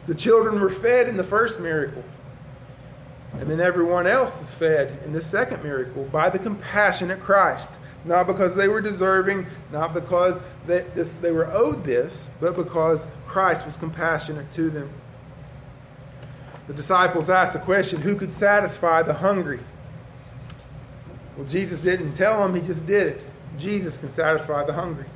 The 0.06 0.14
children 0.14 0.60
were 0.60 0.70
fed 0.70 1.08
in 1.08 1.16
the 1.16 1.24
first 1.24 1.58
miracle. 1.58 2.04
And 3.32 3.50
then 3.50 3.60
everyone 3.60 4.06
else 4.06 4.40
is 4.40 4.54
fed 4.54 5.00
in 5.04 5.12
the 5.12 5.20
second 5.20 5.64
miracle 5.64 6.04
by 6.04 6.30
the 6.30 6.38
compassionate 6.38 7.18
Christ. 7.18 7.72
Not 8.04 8.28
because 8.28 8.54
they 8.54 8.68
were 8.68 8.80
deserving, 8.80 9.48
not 9.72 9.94
because 9.94 10.42
they, 10.64 10.82
this, 10.94 11.10
they 11.20 11.32
were 11.32 11.52
owed 11.52 11.84
this, 11.84 12.28
but 12.38 12.54
because 12.54 13.08
Christ 13.26 13.64
was 13.64 13.76
compassionate 13.76 14.52
to 14.52 14.70
them. 14.70 14.88
The 16.68 16.74
disciples 16.74 17.30
asked 17.30 17.54
the 17.54 17.58
question 17.58 18.00
who 18.00 18.14
could 18.14 18.32
satisfy 18.32 19.02
the 19.02 19.14
hungry? 19.14 19.58
Well, 21.36 21.48
Jesus 21.48 21.80
didn't 21.80 22.14
tell 22.14 22.40
them, 22.40 22.54
he 22.54 22.62
just 22.62 22.86
did 22.86 23.08
it. 23.08 23.20
Jesus 23.58 23.98
can 23.98 24.12
satisfy 24.12 24.64
the 24.64 24.72
hungry. 24.72 25.06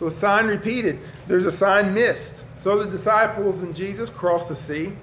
So 0.00 0.06
a 0.06 0.10
sign 0.10 0.46
repeated, 0.46 0.98
there's 1.28 1.44
a 1.44 1.52
sign 1.52 1.92
missed. 1.92 2.36
So 2.56 2.82
the 2.82 2.90
disciples 2.90 3.60
and 3.60 3.76
Jesus 3.76 4.08
cross 4.08 4.48
the 4.48 4.54
sea. 4.54 4.94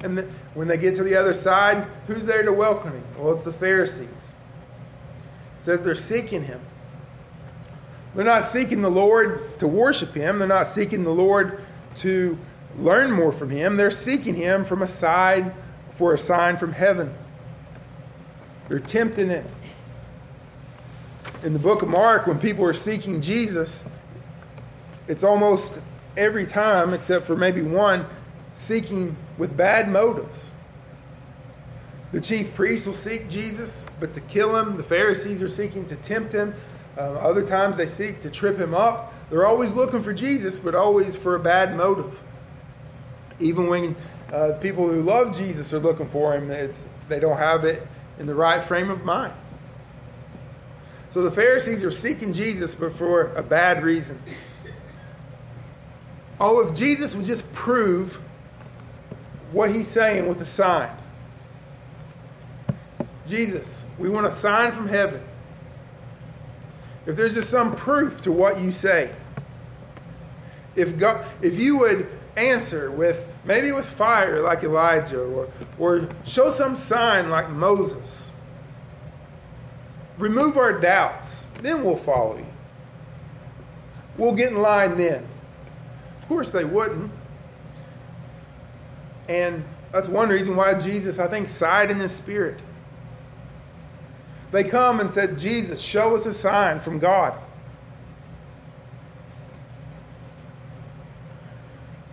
And 0.00 0.18
the, 0.18 0.28
when 0.52 0.68
they 0.68 0.76
get 0.76 0.94
to 0.96 1.02
the 1.02 1.16
other 1.16 1.32
side, 1.32 1.86
who's 2.06 2.26
there 2.26 2.42
to 2.42 2.52
welcome 2.52 2.92
him? 2.92 3.04
Well, 3.18 3.34
it's 3.34 3.44
the 3.44 3.52
Pharisees. 3.54 4.02
It 4.02 5.64
says 5.64 5.80
they're 5.80 5.94
seeking 5.94 6.44
him. 6.44 6.60
They're 8.14 8.26
not 8.26 8.44
seeking 8.44 8.82
the 8.82 8.90
Lord 8.90 9.58
to 9.58 9.66
worship 9.66 10.12
him. 10.12 10.38
They're 10.38 10.46
not 10.46 10.68
seeking 10.68 11.02
the 11.02 11.14
Lord 11.14 11.64
to 11.96 12.36
learn 12.78 13.10
more 13.10 13.32
from 13.32 13.48
him. 13.48 13.78
They're 13.78 13.90
seeking 13.90 14.34
him 14.34 14.66
from 14.66 14.82
a 14.82 14.86
side 14.86 15.54
for 15.96 16.12
a 16.12 16.18
sign 16.18 16.58
from 16.58 16.74
heaven. 16.74 17.10
They're 18.68 18.80
tempting 18.80 19.30
him. 19.30 19.48
In 21.42 21.54
the 21.54 21.58
book 21.58 21.80
of 21.80 21.88
Mark, 21.88 22.26
when 22.26 22.38
people 22.38 22.66
are 22.66 22.74
seeking 22.74 23.22
Jesus, 23.22 23.82
it's 25.08 25.22
almost 25.22 25.78
every 26.16 26.46
time, 26.46 26.92
except 26.92 27.26
for 27.26 27.36
maybe 27.36 27.62
one, 27.62 28.06
seeking 28.54 29.16
with 29.38 29.56
bad 29.56 29.88
motives. 29.88 30.52
The 32.12 32.20
chief 32.20 32.54
priests 32.54 32.86
will 32.86 32.94
seek 32.94 33.28
Jesus, 33.28 33.84
but 34.00 34.14
to 34.14 34.20
kill 34.22 34.56
him. 34.56 34.76
The 34.76 34.82
Pharisees 34.82 35.42
are 35.42 35.48
seeking 35.48 35.86
to 35.86 35.96
tempt 35.96 36.32
him. 36.32 36.54
Uh, 36.96 37.00
other 37.00 37.46
times 37.46 37.76
they 37.76 37.86
seek 37.86 38.22
to 38.22 38.30
trip 38.30 38.56
him 38.56 38.74
up. 38.74 39.12
They're 39.28 39.46
always 39.46 39.72
looking 39.72 40.02
for 40.02 40.14
Jesus, 40.14 40.58
but 40.58 40.74
always 40.74 41.16
for 41.16 41.34
a 41.34 41.40
bad 41.40 41.76
motive. 41.76 42.18
Even 43.38 43.66
when 43.66 43.96
uh, 44.32 44.52
people 44.60 44.88
who 44.88 45.02
love 45.02 45.36
Jesus 45.36 45.72
are 45.74 45.78
looking 45.78 46.08
for 46.08 46.34
him, 46.34 46.50
it's, 46.50 46.78
they 47.08 47.20
don't 47.20 47.36
have 47.36 47.64
it 47.64 47.86
in 48.18 48.26
the 48.26 48.34
right 48.34 48.64
frame 48.64 48.88
of 48.88 49.04
mind. 49.04 49.34
So 51.10 51.22
the 51.22 51.30
Pharisees 51.30 51.82
are 51.84 51.90
seeking 51.90 52.32
Jesus, 52.32 52.74
but 52.74 52.94
for 52.94 53.34
a 53.34 53.42
bad 53.42 53.82
reason. 53.82 54.20
Oh, 56.38 56.66
if 56.66 56.74
Jesus 56.74 57.14
would 57.14 57.26
just 57.26 57.50
prove 57.52 58.18
what 59.52 59.74
he's 59.74 59.88
saying 59.88 60.28
with 60.28 60.40
a 60.40 60.46
sign. 60.46 60.90
Jesus, 63.26 63.66
we 63.98 64.08
want 64.08 64.26
a 64.26 64.32
sign 64.32 64.72
from 64.72 64.88
heaven. 64.88 65.22
If 67.06 67.16
there's 67.16 67.34
just 67.34 67.50
some 67.50 67.76
proof 67.76 68.20
to 68.22 68.32
what 68.32 68.60
you 68.60 68.72
say. 68.72 69.14
If 70.74 70.98
God, 70.98 71.26
if 71.40 71.54
you 71.54 71.78
would 71.78 72.08
answer 72.36 72.90
with 72.90 73.24
maybe 73.44 73.72
with 73.72 73.86
fire 73.86 74.42
like 74.42 74.62
Elijah 74.62 75.20
or, 75.20 75.48
or 75.78 76.08
show 76.24 76.50
some 76.50 76.76
sign 76.76 77.30
like 77.30 77.50
Moses. 77.50 78.30
Remove 80.18 80.56
our 80.56 80.78
doubts, 80.78 81.46
then 81.62 81.84
we'll 81.84 81.96
follow 81.96 82.38
you. 82.38 82.46
We'll 84.16 84.34
get 84.34 84.50
in 84.50 84.60
line 84.60 84.96
then. 84.96 85.26
Of 86.26 86.30
course, 86.30 86.50
they 86.50 86.64
wouldn't. 86.64 87.12
And 89.28 89.62
that's 89.92 90.08
one 90.08 90.28
reason 90.28 90.56
why 90.56 90.74
Jesus, 90.74 91.20
I 91.20 91.28
think, 91.28 91.48
sighed 91.48 91.88
in 91.88 92.00
his 92.00 92.10
spirit. 92.10 92.58
They 94.50 94.64
come 94.64 94.98
and 94.98 95.08
said, 95.08 95.38
Jesus, 95.38 95.80
show 95.80 96.16
us 96.16 96.26
a 96.26 96.34
sign 96.34 96.80
from 96.80 96.98
God. 96.98 97.38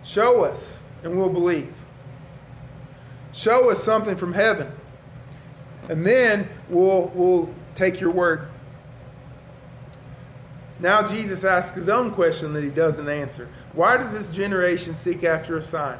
Show 0.04 0.44
us, 0.44 0.78
and 1.02 1.18
we'll 1.18 1.28
believe. 1.28 1.74
Show 3.32 3.68
us 3.68 3.82
something 3.82 4.16
from 4.16 4.32
heaven, 4.32 4.70
and 5.88 6.06
then 6.06 6.48
we'll, 6.68 7.10
we'll 7.16 7.52
take 7.74 8.00
your 8.00 8.12
word. 8.12 8.46
Now 10.78 11.04
Jesus 11.04 11.42
asks 11.42 11.76
his 11.76 11.88
own 11.88 12.12
question 12.12 12.52
that 12.52 12.62
he 12.62 12.70
doesn't 12.70 13.08
answer. 13.08 13.48
Why 13.74 13.96
does 13.96 14.12
this 14.12 14.28
generation 14.28 14.94
seek 14.94 15.24
after 15.24 15.56
a 15.56 15.64
sign? 15.64 15.98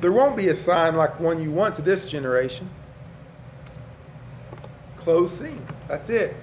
There 0.00 0.12
won't 0.12 0.36
be 0.36 0.48
a 0.48 0.54
sign 0.54 0.96
like 0.96 1.18
one 1.20 1.42
you 1.42 1.50
want 1.50 1.74
to 1.76 1.82
this 1.82 2.08
generation. 2.08 2.68
Closed 4.96 5.38
scene. 5.38 5.66
That's 5.88 6.08
it. 6.08 6.36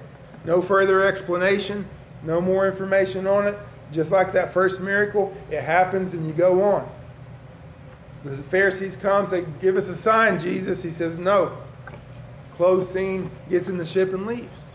No 0.45 0.61
further 0.61 1.05
explanation, 1.05 1.87
no 2.23 2.39
more 2.39 2.67
information 2.67 3.25
on 3.27 3.47
it. 3.47 3.57
Just 3.91 4.11
like 4.11 4.33
that 4.33 4.53
first 4.53 4.79
miracle, 4.79 5.35
it 5.49 5.61
happens 5.61 6.13
and 6.13 6.27
you 6.27 6.33
go 6.33 6.61
on. 6.61 6.89
The 8.25 8.37
Pharisees 8.43 8.95
comes, 8.95 9.31
they 9.31 9.45
give 9.61 9.77
us 9.77 9.87
a 9.87 9.95
sign, 9.95 10.37
Jesus. 10.37 10.83
He 10.83 10.89
says, 10.89 11.17
no. 11.17 11.57
Closed 12.53 12.91
scene, 12.91 13.31
gets 13.49 13.69
in 13.69 13.77
the 13.77 13.85
ship 13.85 14.13
and 14.13 14.25
leaves. 14.25 14.73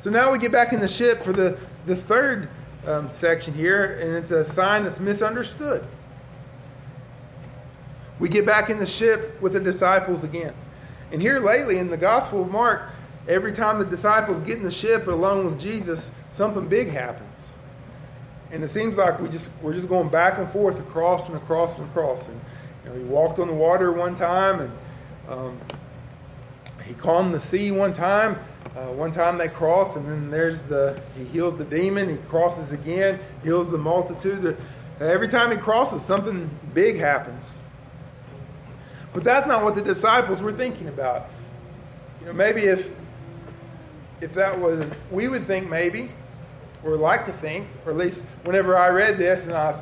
So 0.00 0.10
now 0.10 0.30
we 0.30 0.38
get 0.38 0.52
back 0.52 0.72
in 0.72 0.80
the 0.80 0.88
ship 0.88 1.22
for 1.24 1.32
the, 1.32 1.58
the 1.86 1.96
third 1.96 2.48
um, 2.86 3.10
section 3.10 3.52
here, 3.52 3.98
and 4.00 4.14
it's 4.14 4.30
a 4.30 4.44
sign 4.44 4.84
that's 4.84 5.00
misunderstood. 5.00 5.84
We 8.20 8.28
get 8.28 8.46
back 8.46 8.70
in 8.70 8.78
the 8.78 8.86
ship 8.86 9.40
with 9.40 9.52
the 9.52 9.60
disciples 9.60 10.24
again. 10.24 10.54
And 11.12 11.22
here 11.22 11.40
lately 11.40 11.78
in 11.78 11.88
the 11.88 11.96
Gospel 11.96 12.42
of 12.42 12.50
Mark, 12.50 12.90
every 13.28 13.52
time 13.52 13.78
the 13.78 13.84
disciples 13.84 14.40
get 14.42 14.58
in 14.58 14.64
the 14.64 14.70
ship 14.70 15.06
alone 15.06 15.46
with 15.46 15.58
Jesus, 15.58 16.10
something 16.28 16.68
big 16.68 16.90
happens. 16.90 17.52
And 18.50 18.64
it 18.64 18.70
seems 18.70 18.96
like 18.96 19.20
we 19.20 19.28
just 19.28 19.50
we're 19.62 19.74
just 19.74 19.88
going 19.88 20.08
back 20.08 20.38
and 20.38 20.50
forth 20.50 20.78
across 20.78 21.28
and 21.28 21.36
across 21.36 21.76
and 21.76 21.88
across. 21.88 22.28
And 22.28 22.40
you 22.84 22.90
know, 22.90 22.96
he 22.96 23.04
walked 23.04 23.38
on 23.38 23.48
the 23.48 23.54
water 23.54 23.92
one 23.92 24.14
time, 24.14 24.60
and 24.60 24.72
um, 25.28 25.60
he 26.84 26.94
calmed 26.94 27.34
the 27.34 27.40
sea 27.40 27.70
one 27.70 27.92
time. 27.92 28.38
Uh, 28.76 28.92
one 28.92 29.10
time 29.10 29.38
they 29.38 29.48
cross, 29.48 29.96
and 29.96 30.06
then 30.06 30.30
there's 30.30 30.60
the 30.62 31.00
he 31.16 31.24
heals 31.24 31.58
the 31.58 31.64
demon. 31.64 32.08
He 32.08 32.16
crosses 32.28 32.72
again, 32.72 33.18
heals 33.42 33.70
the 33.70 33.78
multitude. 33.78 34.56
Every 35.00 35.28
time 35.28 35.50
he 35.50 35.56
crosses, 35.56 36.02
something 36.02 36.50
big 36.74 36.98
happens. 36.98 37.54
But 39.12 39.24
that's 39.24 39.46
not 39.46 39.64
what 39.64 39.74
the 39.74 39.82
disciples 39.82 40.42
were 40.42 40.52
thinking 40.52 40.88
about. 40.88 41.28
You 42.20 42.26
know, 42.26 42.32
maybe 42.32 42.62
if 42.62 42.86
if 44.20 44.34
that 44.34 44.58
was 44.58 44.84
we 45.10 45.28
would 45.28 45.46
think 45.46 45.68
maybe 45.68 46.10
or 46.84 46.96
like 46.96 47.26
to 47.26 47.32
think, 47.34 47.66
or 47.84 47.92
at 47.92 47.98
least 47.98 48.20
whenever 48.44 48.76
I 48.76 48.88
read 48.88 49.18
this 49.18 49.44
and 49.46 49.54
I, 49.54 49.80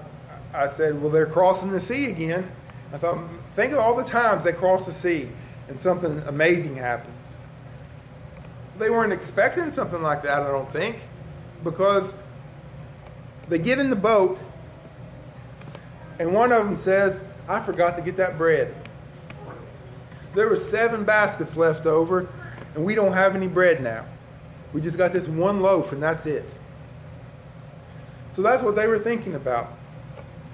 I 0.55 0.71
said, 0.73 1.00
well, 1.00 1.11
they're 1.11 1.26
crossing 1.26 1.71
the 1.71 1.81
sea 1.81 2.07
again. 2.07 2.50
I 2.93 2.99
thought, 2.99 3.19
think 3.55 3.73
of 3.73 3.78
all 3.78 3.97
the 3.97 4.05
times 4.05 4.45
they 4.45 4.52
cross 4.52 4.87
the 4.87 4.93
sea 4.93 5.28
and 5.69 5.78
something 5.78 6.23
amazing 6.26 6.76
happens. 6.76 7.37
They 8.78 8.90
weren't 8.90 9.12
expecting 9.12 9.71
something 9.71 10.02
like 10.02 10.23
that, 10.23 10.42
I 10.42 10.50
don't 10.50 10.71
think, 10.73 10.99
because 11.64 12.14
they 13.49 13.59
get 13.59 13.78
in 13.78 13.90
the 13.90 13.97
boat 13.97 14.38
and 16.18 16.33
one 16.33 16.52
of 16.52 16.64
them 16.64 16.76
says, 16.76 17.23
I 17.49 17.61
forgot 17.61 17.97
to 17.97 18.02
get 18.02 18.16
that 18.16 18.38
bread. 18.38 18.75
There 20.35 20.49
were 20.49 20.56
seven 20.56 21.04
baskets 21.04 21.56
left 21.56 21.87
over, 21.87 22.28
and 22.75 22.85
we 22.85 22.95
don't 22.95 23.12
have 23.12 23.35
any 23.35 23.49
bread 23.49 23.83
now. 23.83 24.04
We 24.73 24.80
just 24.80 24.97
got 24.97 25.12
this 25.12 25.28
one 25.28 25.61
loaf, 25.61 25.92
and 25.92 26.02
that's 26.02 26.26
it. 26.26 26.45
So 28.35 28.42
that's 28.42 28.62
what 28.62 28.76
they 28.76 28.87
were 28.87 28.99
thinking 28.99 29.35
about. 29.35 29.73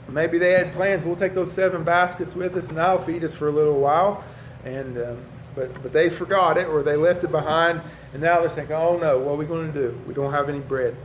Maybe 0.08 0.38
they 0.38 0.52
had 0.52 0.72
plans. 0.72 1.04
We'll 1.04 1.16
take 1.16 1.34
those 1.34 1.52
seven 1.52 1.84
baskets 1.84 2.34
with 2.34 2.56
us, 2.56 2.68
and 2.68 2.76
that'll 2.76 3.04
feed 3.04 3.24
us 3.24 3.34
for 3.34 3.48
a 3.48 3.52
little 3.52 3.80
while. 3.80 4.22
And 4.64 4.98
um, 4.98 5.24
but 5.54 5.82
but 5.82 5.92
they 5.92 6.10
forgot 6.10 6.56
it, 6.58 6.66
or 6.68 6.82
they 6.82 6.96
left 6.96 7.24
it 7.24 7.30
behind, 7.30 7.80
and 8.12 8.22
now 8.22 8.40
they're 8.40 8.50
thinking, 8.50 8.74
"Oh 8.74 8.96
no, 8.96 9.18
what 9.18 9.32
are 9.32 9.36
we 9.36 9.46
going 9.46 9.72
to 9.72 9.78
do? 9.78 9.98
We 10.06 10.14
don't 10.14 10.32
have 10.32 10.48
any 10.48 10.60
bread." 10.60 10.96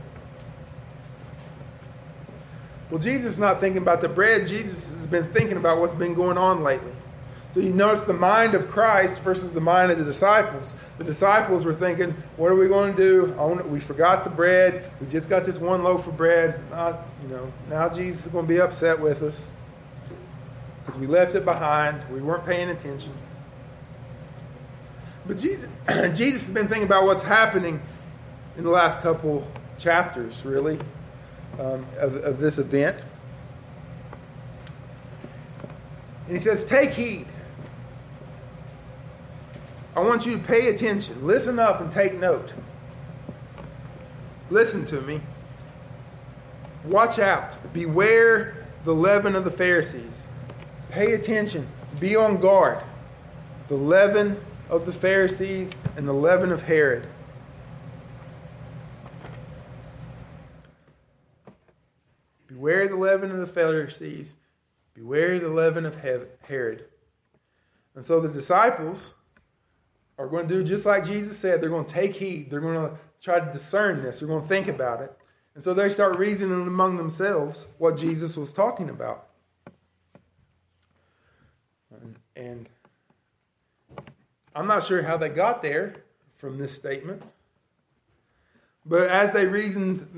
Well, 2.90 3.00
Jesus 3.00 3.32
is 3.32 3.38
not 3.38 3.60
thinking 3.60 3.82
about 3.82 4.00
the 4.00 4.08
bread. 4.08 4.46
Jesus 4.46 4.92
has 4.94 5.06
been 5.06 5.30
thinking 5.32 5.58
about 5.58 5.78
what's 5.78 5.94
been 5.94 6.14
going 6.14 6.38
on 6.38 6.62
lately. 6.62 6.92
So 7.50 7.60
you 7.60 7.72
notice 7.72 8.02
the 8.02 8.14
mind 8.14 8.54
of 8.54 8.70
Christ 8.70 9.18
versus 9.20 9.50
the 9.50 9.60
mind 9.60 9.90
of 9.90 9.98
the 9.98 10.04
disciples. 10.04 10.74
The 10.98 11.04
disciples 11.04 11.64
were 11.64 11.74
thinking, 11.74 12.14
what 12.36 12.52
are 12.52 12.56
we 12.56 12.68
going 12.68 12.94
to 12.94 13.02
do? 13.02 13.34
Oh, 13.38 13.54
we 13.54 13.80
forgot 13.80 14.22
the 14.22 14.30
bread. 14.30 14.90
We 15.00 15.06
just 15.06 15.28
got 15.28 15.44
this 15.44 15.58
one 15.58 15.82
loaf 15.82 16.06
of 16.06 16.16
bread. 16.16 16.60
You 17.22 17.28
know, 17.28 17.52
now 17.68 17.88
Jesus 17.88 18.26
is 18.26 18.32
going 18.32 18.46
to 18.46 18.48
be 18.48 18.60
upset 18.60 19.00
with 19.00 19.22
us 19.22 19.50
because 20.84 21.00
we 21.00 21.06
left 21.06 21.34
it 21.34 21.44
behind. 21.44 22.02
We 22.10 22.20
weren't 22.20 22.44
paying 22.44 22.68
attention. 22.68 23.12
But 25.28 25.36
Jesus, 25.36 25.68
Jesus 26.16 26.42
has 26.44 26.50
been 26.50 26.68
thinking 26.68 26.84
about 26.84 27.04
what's 27.04 27.22
happening 27.22 27.80
in 28.56 28.64
the 28.64 28.70
last 28.70 29.00
couple 29.00 29.46
chapters, 29.76 30.42
really, 30.44 30.80
um, 31.60 31.86
of, 31.98 32.16
of 32.16 32.38
this 32.38 32.56
event. 32.56 32.96
And 36.26 36.36
he 36.36 36.42
says, 36.42 36.64
Take 36.64 36.90
heed. 36.90 37.26
I 39.94 40.00
want 40.00 40.24
you 40.24 40.38
to 40.38 40.42
pay 40.42 40.68
attention. 40.68 41.26
Listen 41.26 41.58
up 41.58 41.82
and 41.82 41.92
take 41.92 42.18
note. 42.18 42.52
Listen 44.48 44.86
to 44.86 45.00
me. 45.02 45.20
Watch 46.84 47.18
out. 47.18 47.56
Beware 47.74 48.66
the 48.84 48.94
leaven 48.94 49.34
of 49.36 49.44
the 49.44 49.50
Pharisees. 49.50 50.28
Pay 50.90 51.12
attention. 51.12 51.68
Be 52.00 52.16
on 52.16 52.40
guard. 52.40 52.82
The 53.68 53.74
leaven 53.74 54.40
of 54.70 54.86
the 54.86 54.92
Pharisees 54.92 55.70
and 55.96 56.06
the 56.06 56.12
leaven 56.12 56.52
of 56.52 56.62
Herod. 56.62 57.06
Beware 62.46 62.88
the 62.88 62.96
leaven 62.96 63.30
of 63.30 63.38
the 63.38 63.46
Pharisees. 63.46 64.36
Beware 64.94 65.38
the 65.38 65.48
leaven 65.48 65.86
of 65.86 65.96
Herod. 66.42 66.84
And 67.94 68.04
so 68.04 68.20
the 68.20 68.28
disciples 68.28 69.14
are 70.18 70.26
going 70.26 70.48
to 70.48 70.54
do 70.54 70.64
just 70.64 70.84
like 70.84 71.04
Jesus 71.04 71.38
said. 71.38 71.60
They're 71.60 71.70
going 71.70 71.84
to 71.84 71.92
take 71.92 72.14
heed. 72.14 72.50
They're 72.50 72.60
going 72.60 72.74
to 72.74 72.96
try 73.20 73.38
to 73.38 73.52
discern 73.52 74.02
this. 74.02 74.18
They're 74.18 74.28
going 74.28 74.42
to 74.42 74.48
think 74.48 74.68
about 74.68 75.00
it. 75.00 75.16
And 75.54 75.62
so 75.62 75.72
they 75.74 75.88
start 75.88 76.18
reasoning 76.18 76.66
among 76.66 76.96
themselves 76.96 77.68
what 77.78 77.96
Jesus 77.96 78.36
was 78.36 78.52
talking 78.52 78.90
about. 78.90 79.28
And 82.36 82.68
I'm 84.58 84.66
not 84.66 84.82
sure 84.82 85.02
how 85.04 85.16
they 85.16 85.28
got 85.28 85.62
there 85.62 86.02
from 86.38 86.58
this 86.58 86.74
statement. 86.74 87.22
But 88.84 89.08
as 89.08 89.32
they 89.32 89.46
reasoned 89.46 90.08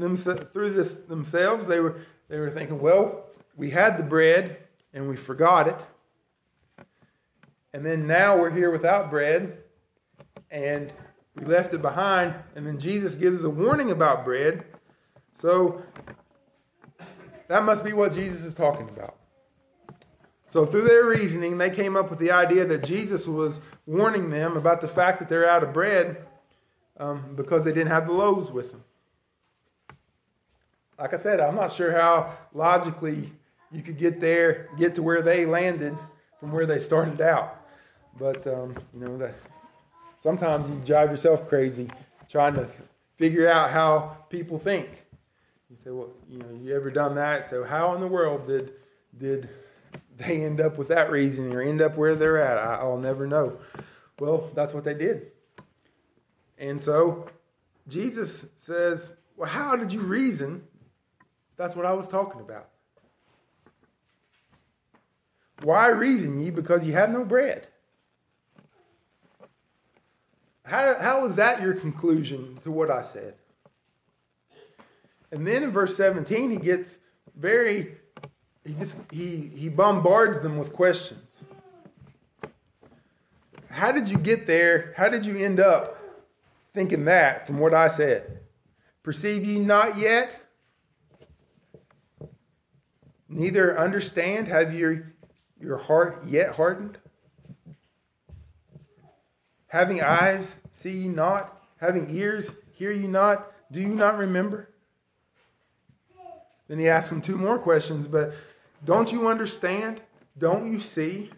through 0.54 0.70
this 0.70 0.94
themselves, 0.94 1.66
they 1.66 1.78
were, 1.78 2.00
they 2.30 2.38
were 2.38 2.50
thinking, 2.50 2.80
well, 2.80 3.26
we 3.54 3.68
had 3.68 3.99
the 3.99 4.02
bread 4.02 4.56
and 4.94 5.06
we 5.11 5.16
forgot 5.16 5.68
it. 5.68 5.76
And 7.75 7.85
then 7.85 8.06
now 8.06 8.38
we're 8.38 8.50
here 8.50 8.70
without 8.70 9.11
bread 9.11 9.59
and 10.50 10.90
we 11.37 11.44
left 11.44 11.75
it 11.75 11.82
behind. 11.82 12.35
And 12.56 12.66
then 12.66 12.78
Jesus 12.78 13.16
gives 13.16 13.40
us 13.40 13.44
a 13.44 13.50
warning 13.50 13.90
about 13.90 14.25
bread. 14.25 14.64
So 15.35 15.82
that 17.49 17.64
must 17.64 17.85
be 17.85 17.92
what 17.92 18.14
Jesus 18.14 18.42
is 18.42 18.54
talking 18.54 18.88
about. 18.88 19.19
So, 20.50 20.66
through 20.66 20.83
their 20.83 21.04
reasoning, 21.04 21.59
they 21.59 21.71
came 21.71 21.97
up 21.97 22.11
with 22.11 22.19
the 22.19 22.33
idea 22.33 22.64
that 22.64 22.83
Jesus 22.83 23.28
was 23.28 23.61
warning 23.87 24.30
them 24.30 24.57
about 24.57 24.80
the 24.80 24.88
fact 24.88 25.21
that 25.21 25.28
they're 25.28 25.49
out 25.49 25.62
of 25.62 25.73
bread 25.73 26.26
um, 26.99 27.37
because 27.37 27.64
they 27.64 27.73
didn't 27.73 27.92
have 27.92 28.09
the 28.09 28.12
loaves 28.12 28.50
with 28.50 28.73
them. 28.73 28.83
Like 30.99 31.14
I 31.14 31.19
said, 31.19 31.38
I'm 31.38 31.54
not 31.54 31.71
sure 31.71 31.92
how 31.92 32.37
logically 32.52 33.33
you 33.71 33.80
could 33.80 33.97
get 33.97 34.21
there, 34.21 34.69
get 34.76 34.97
to 34.97 35.04
where 35.04 35.23
they 35.23 35.47
landed 35.47 35.97
from 36.40 36.50
where 36.50 36.66
they 36.66 36.80
started 36.80 37.21
out. 37.21 37.64
But, 38.19 38.45
um, 38.49 38.76
you 38.92 39.07
know, 39.07 39.16
that 39.19 39.35
sometimes 40.21 40.69
you 40.69 40.75
drive 40.85 41.12
yourself 41.12 41.49
crazy 41.49 41.88
trying 42.28 42.54
to 42.54 42.66
figure 43.19 43.49
out 43.49 43.71
how 43.71 44.16
people 44.28 44.59
think. 44.59 44.88
You 45.71 45.76
say, 45.85 45.90
well, 45.90 46.09
you 46.28 46.38
know, 46.38 46.47
you 46.61 46.75
ever 46.75 46.90
done 46.90 47.14
that? 47.14 47.49
So, 47.49 47.62
how 47.62 47.95
in 47.95 48.00
the 48.00 48.09
world 48.09 48.49
did 48.49 48.73
did 49.16 49.49
they 50.20 50.42
end 50.42 50.60
up 50.60 50.78
with 50.78 50.88
that 50.88 51.10
reason 51.10 51.52
or 51.52 51.62
end 51.62 51.80
up 51.80 51.96
where 51.96 52.14
they're 52.14 52.40
at. 52.40 52.58
I, 52.58 52.84
will 52.84 52.98
never 52.98 53.26
know. 53.26 53.56
Well, 54.18 54.50
that's 54.54 54.74
what 54.74 54.84
they 54.84 54.94
did. 54.94 55.32
And 56.58 56.80
so 56.80 57.28
Jesus 57.88 58.44
says, 58.56 59.14
Well, 59.36 59.48
how 59.48 59.76
did 59.76 59.92
you 59.92 60.00
reason? 60.00 60.62
That's 61.56 61.74
what 61.74 61.86
I 61.86 61.92
was 61.92 62.08
talking 62.08 62.40
about. 62.40 62.68
Why 65.62 65.88
reason 65.88 66.40
ye? 66.40 66.50
Because 66.50 66.84
you 66.86 66.92
have 66.94 67.10
no 67.10 67.24
bread. 67.24 67.66
How, 70.64 70.94
how 70.98 71.26
is 71.26 71.36
that 71.36 71.60
your 71.60 71.74
conclusion 71.74 72.59
to 72.62 72.70
what 72.70 72.90
I 72.90 73.02
said? 73.02 73.35
And 75.33 75.46
then 75.46 75.62
in 75.62 75.70
verse 75.70 75.96
17, 75.96 76.50
he 76.50 76.56
gets 76.56 76.98
very 77.37 77.96
he 78.64 78.75
just 78.75 78.96
he 79.11 79.51
he 79.55 79.68
bombards 79.68 80.42
them 80.42 80.59
with 80.59 80.73
questions. 80.73 81.42
How 83.68 83.92
did 83.92 84.09
you 84.09 84.18
get 84.18 84.46
there? 84.46 84.92
How 84.96 85.09
did 85.09 85.25
you 85.25 85.38
end 85.38 85.61
up 85.61 85.99
thinking 86.75 87.05
that 87.05 87.46
from 87.46 87.59
what 87.59 87.73
I 87.73 87.88
said? 87.88 88.40
Perceive 89.03 89.44
ye 89.44 89.61
not 89.61 89.96
yet? 89.96 90.37
Neither 93.29 93.79
understand? 93.79 94.49
Have 94.49 94.75
your, 94.75 95.12
your 95.61 95.79
heart 95.79 96.25
yet 96.27 96.55
hardened? 96.55 96.99
Having 99.68 100.03
eyes, 100.03 100.57
see 100.73 100.90
ye 100.90 101.09
not? 101.09 101.62
Having 101.77 102.14
ears, 102.14 102.51
hear 102.73 102.90
ye 102.90 103.07
not? 103.07 103.53
Do 103.70 103.81
you 103.81 103.88
not 103.88 104.18
remember? 104.18 104.69
Then 106.70 106.78
he 106.78 106.88
asks 106.88 107.11
them 107.11 107.20
two 107.20 107.37
more 107.37 107.59
questions, 107.59 108.06
but 108.06 108.33
don't 108.85 109.11
you 109.11 109.26
understand? 109.26 110.00
Don't 110.38 110.72
you 110.72 110.78
see? 110.78 111.33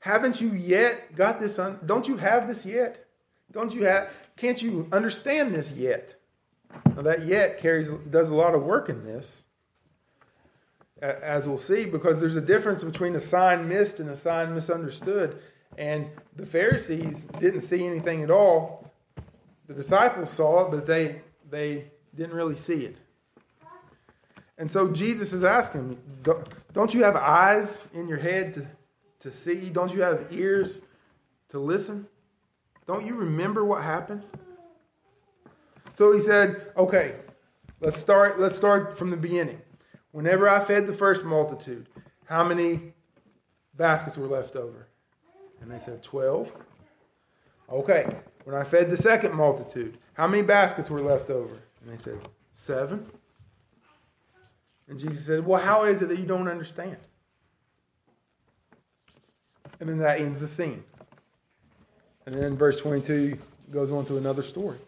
Haven't 0.00 0.40
you 0.40 0.54
yet 0.54 1.14
got 1.14 1.38
this? 1.38 1.58
Un- 1.58 1.78
don't 1.84 2.08
you 2.08 2.16
have 2.16 2.48
this 2.48 2.64
yet? 2.64 3.04
Don't 3.52 3.74
you 3.74 3.84
have? 3.84 4.08
Can't 4.38 4.62
you 4.62 4.88
understand 4.90 5.54
this 5.54 5.70
yet? 5.72 6.14
Now 6.96 7.02
that 7.02 7.26
yet 7.26 7.60
carries 7.60 7.88
does 8.10 8.30
a 8.30 8.34
lot 8.34 8.54
of 8.54 8.62
work 8.62 8.88
in 8.88 9.04
this, 9.04 9.42
as 11.02 11.46
we'll 11.46 11.58
see, 11.58 11.84
because 11.84 12.18
there's 12.18 12.36
a 12.36 12.40
difference 12.40 12.82
between 12.82 13.14
a 13.16 13.20
sign 13.20 13.68
missed 13.68 14.00
and 14.00 14.08
a 14.08 14.16
sign 14.16 14.54
misunderstood. 14.54 15.42
And 15.76 16.06
the 16.36 16.46
Pharisees 16.46 17.26
didn't 17.38 17.60
see 17.60 17.84
anything 17.84 18.22
at 18.22 18.30
all. 18.30 18.90
The 19.66 19.74
disciples 19.74 20.30
saw 20.30 20.64
it, 20.64 20.70
but 20.70 20.86
they 20.86 21.20
they 21.50 21.90
didn't 22.14 22.34
really 22.34 22.56
see 22.56 22.86
it. 22.86 22.96
And 24.58 24.70
so 24.70 24.88
Jesus 24.90 25.32
is 25.32 25.44
asking, 25.44 25.98
don't 26.72 26.94
you 26.94 27.02
have 27.02 27.16
eyes 27.16 27.84
in 27.94 28.08
your 28.08 28.18
head 28.18 28.54
to, 28.54 28.66
to 29.20 29.32
see? 29.32 29.70
Don't 29.70 29.92
you 29.92 30.02
have 30.02 30.26
ears 30.30 30.80
to 31.48 31.58
listen? 31.58 32.06
Don't 32.86 33.06
you 33.06 33.14
remember 33.14 33.64
what 33.64 33.82
happened? 33.82 34.22
So 35.94 36.12
he 36.12 36.20
said, 36.20 36.72
okay, 36.76 37.16
let's 37.80 38.00
start, 38.00 38.40
let's 38.40 38.56
start 38.56 38.98
from 38.98 39.10
the 39.10 39.16
beginning. 39.16 39.60
Whenever 40.12 40.48
I 40.48 40.64
fed 40.64 40.86
the 40.86 40.94
first 40.94 41.24
multitude, 41.24 41.88
how 42.26 42.44
many 42.44 42.92
baskets 43.76 44.16
were 44.16 44.26
left 44.26 44.56
over? 44.56 44.86
And 45.60 45.70
they 45.70 45.78
said, 45.78 46.02
12. 46.02 46.50
Okay. 47.70 48.06
When 48.44 48.56
I 48.56 48.64
fed 48.64 48.90
the 48.90 48.96
second 48.96 49.34
multitude, 49.34 49.98
how 50.14 50.26
many 50.26 50.42
baskets 50.42 50.90
were 50.90 51.00
left 51.00 51.30
over? 51.30 51.54
And 51.80 51.92
they 51.92 51.96
said, 51.96 52.18
Seven. 52.54 53.06
And 54.88 54.98
Jesus 54.98 55.26
said, 55.26 55.46
Well, 55.46 55.60
how 55.60 55.84
is 55.84 56.02
it 56.02 56.08
that 56.08 56.18
you 56.18 56.26
don't 56.26 56.48
understand? 56.48 56.96
And 59.80 59.88
then 59.88 59.98
that 59.98 60.20
ends 60.20 60.40
the 60.40 60.48
scene. 60.48 60.84
And 62.26 62.34
then 62.34 62.56
verse 62.56 62.80
22 62.80 63.36
goes 63.70 63.90
on 63.90 64.06
to 64.06 64.16
another 64.16 64.42
story. 64.42 64.78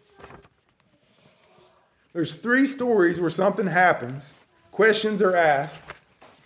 There's 2.13 2.35
three 2.35 2.65
stories 2.65 3.19
where 3.19 3.29
something 3.29 3.67
happens, 3.67 4.35
questions 4.71 5.21
are 5.21 5.35
asked, 5.35 5.79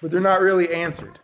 but 0.02 0.10
they're 0.10 0.20
not 0.20 0.42
really 0.42 0.74
answered. 0.74 1.20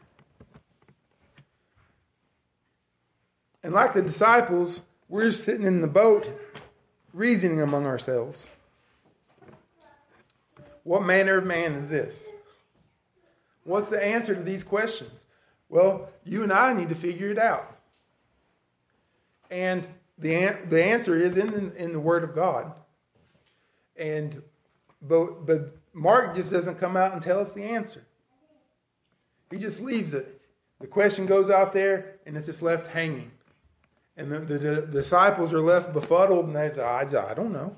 And 3.63 3.73
like 3.73 3.95
the 3.95 4.03
disciples, 4.03 4.81
we're 5.09 5.31
sitting 5.31 5.65
in 5.65 5.81
the 5.81 5.87
boat 5.87 6.29
reasoning 7.13 7.61
among 7.61 7.87
ourselves. 7.87 8.47
What 10.85 11.03
manner 11.03 11.39
of 11.39 11.45
man 11.45 11.73
is 11.73 11.89
this? 11.89 12.29
What's 13.63 13.89
the 13.89 14.01
answer 14.01 14.35
to 14.35 14.43
these 14.43 14.63
questions? 14.63 15.25
Well, 15.67 16.09
you 16.23 16.43
and 16.43 16.53
I 16.53 16.73
need 16.73 16.89
to 16.89 16.95
figure 16.95 17.31
it 17.31 17.39
out. 17.39 17.75
And 19.49 19.83
the, 20.19 20.55
the 20.69 20.83
answer 20.83 21.17
is 21.17 21.37
in, 21.37 21.73
in 21.75 21.91
the 21.91 21.99
Word 21.99 22.23
of 22.23 22.35
God. 22.35 22.71
And 23.97 24.43
but, 25.01 25.47
but 25.47 25.75
Mark 25.93 26.35
just 26.35 26.51
doesn't 26.51 26.77
come 26.77 26.95
out 26.95 27.13
and 27.13 27.21
tell 27.21 27.39
us 27.39 27.51
the 27.53 27.63
answer. 27.63 28.05
He 29.49 29.57
just 29.57 29.81
leaves 29.81 30.13
it. 30.13 30.39
The 30.81 30.87
question 30.87 31.25
goes 31.25 31.49
out 31.49 31.73
there 31.73 32.17
and 32.27 32.37
it's 32.37 32.45
just 32.45 32.61
left 32.61 32.85
hanging. 32.85 33.31
And 34.17 34.31
the, 34.31 34.39
the, 34.39 34.57
the 34.59 34.81
disciples 34.91 35.51
are 35.51 35.61
left 35.61 35.93
befuddled 35.93 36.45
and 36.45 36.55
they 36.55 36.71
say, 36.71 36.83
I, 36.83 37.01
I 37.01 37.33
don't 37.33 37.51
know. 37.51 37.75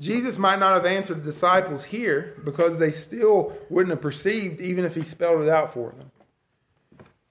Jesus 0.00 0.38
might 0.38 0.58
not 0.58 0.72
have 0.72 0.86
answered 0.86 1.22
the 1.22 1.30
disciples 1.30 1.84
here 1.84 2.40
because 2.44 2.78
they 2.78 2.90
still 2.90 3.56
wouldn't 3.68 3.90
have 3.90 4.00
perceived 4.00 4.60
even 4.62 4.84
if 4.86 4.94
he 4.94 5.02
spelled 5.02 5.42
it 5.42 5.48
out 5.50 5.74
for 5.74 5.90
them. 5.90 6.10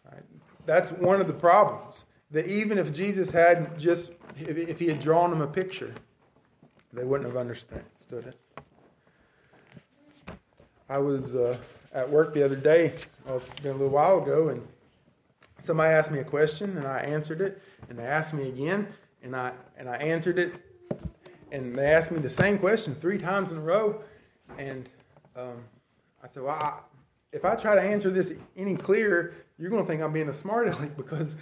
Right? 0.05 0.23
That's 0.67 0.91
one 0.91 1.19
of 1.19 1.25
the 1.25 1.33
problems. 1.33 2.05
That 2.31 2.47
even 2.47 2.77
if 2.77 2.93
Jesus 2.93 3.31
had 3.31 3.79
just, 3.79 4.11
if 4.37 4.77
he 4.77 4.87
had 4.87 5.01
drawn 5.01 5.31
them 5.31 5.41
a 5.41 5.47
picture, 5.47 5.95
they 6.93 7.03
wouldn't 7.03 7.27
have 7.27 7.37
understood 7.37 7.83
it. 8.11 8.35
I 10.87 10.99
was 10.99 11.35
uh, 11.35 11.57
at 11.93 12.07
work 12.07 12.35
the 12.35 12.43
other 12.43 12.55
day. 12.55 12.93
Well, 13.25 13.37
it's 13.37 13.61
been 13.61 13.71
a 13.71 13.73
little 13.73 13.89
while 13.89 14.21
ago, 14.21 14.49
and 14.49 14.67
somebody 15.63 15.91
asked 15.93 16.11
me 16.11 16.19
a 16.19 16.23
question, 16.23 16.77
and 16.77 16.87
I 16.87 16.99
answered 16.99 17.41
it, 17.41 17.61
and 17.89 17.97
they 17.97 18.05
asked 18.05 18.33
me 18.33 18.49
again, 18.49 18.87
and 19.23 19.35
I 19.35 19.53
and 19.77 19.89
I 19.89 19.97
answered 19.97 20.37
it, 20.37 20.53
and 21.51 21.75
they 21.75 21.87
asked 21.87 22.11
me 22.11 22.19
the 22.19 22.29
same 22.29 22.57
question 22.57 22.95
three 22.95 23.17
times 23.17 23.51
in 23.51 23.57
a 23.57 23.61
row, 23.61 24.01
and 24.57 24.89
um, 25.35 25.63
I 26.23 26.27
said, 26.27 26.43
well, 26.43 26.55
I, 26.55 26.79
if 27.31 27.45
I 27.45 27.55
try 27.55 27.75
to 27.75 27.81
answer 27.81 28.09
this 28.09 28.33
any 28.57 28.75
clearer, 28.75 29.33
you're 29.57 29.69
going 29.69 29.83
to 29.83 29.87
think 29.87 30.01
I'm 30.01 30.13
being 30.13 30.29
a 30.29 30.33
smart 30.33 30.67
aleck 30.73 30.95
because 30.97 31.35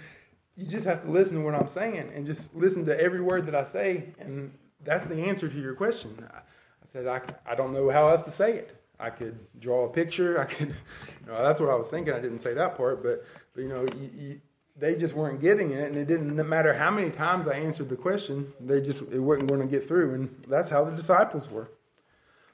you 0.56 0.66
just 0.66 0.84
have 0.86 1.02
to 1.02 1.10
listen 1.10 1.36
to 1.36 1.40
what 1.42 1.54
I'm 1.54 1.68
saying 1.68 2.10
and 2.14 2.26
just 2.26 2.54
listen 2.54 2.84
to 2.86 3.00
every 3.00 3.20
word 3.20 3.46
that 3.46 3.54
I 3.54 3.64
say, 3.64 4.04
and 4.18 4.52
that's 4.84 5.06
the 5.06 5.16
answer 5.16 5.48
to 5.48 5.60
your 5.60 5.74
question. 5.74 6.16
I, 6.32 6.38
I 6.38 6.92
said, 6.92 7.06
I, 7.06 7.20
I 7.50 7.54
don't 7.54 7.72
know 7.72 7.90
how 7.90 8.08
else 8.08 8.24
to 8.24 8.30
say 8.30 8.54
it. 8.54 8.74
I 9.00 9.10
could 9.10 9.38
draw 9.60 9.84
a 9.84 9.88
picture. 9.88 10.40
I 10.40 10.44
could, 10.44 10.68
you 11.20 11.26
know, 11.26 11.42
that's 11.42 11.60
what 11.60 11.70
I 11.70 11.74
was 11.74 11.86
thinking. 11.88 12.12
I 12.12 12.20
didn't 12.20 12.40
say 12.40 12.54
that 12.54 12.76
part, 12.76 13.02
but, 13.02 13.24
but 13.54 13.62
you 13.62 13.68
know, 13.68 13.86
you, 13.96 14.10
you, 14.14 14.40
they 14.78 14.94
just 14.94 15.14
weren't 15.14 15.40
getting 15.40 15.72
it, 15.72 15.88
and 15.88 15.96
it 15.96 16.06
didn't 16.06 16.36
matter 16.48 16.72
how 16.72 16.90
many 16.90 17.10
times 17.10 17.48
I 17.48 17.54
answered 17.54 17.88
the 17.88 17.96
question. 17.96 18.52
They 18.60 18.80
just 18.80 19.00
it 19.10 19.18
wasn't 19.18 19.48
going 19.48 19.60
to 19.60 19.66
get 19.66 19.88
through, 19.88 20.14
and 20.14 20.44
that's 20.48 20.68
how 20.68 20.84
the 20.84 20.92
disciples 20.92 21.50
were. 21.50 21.70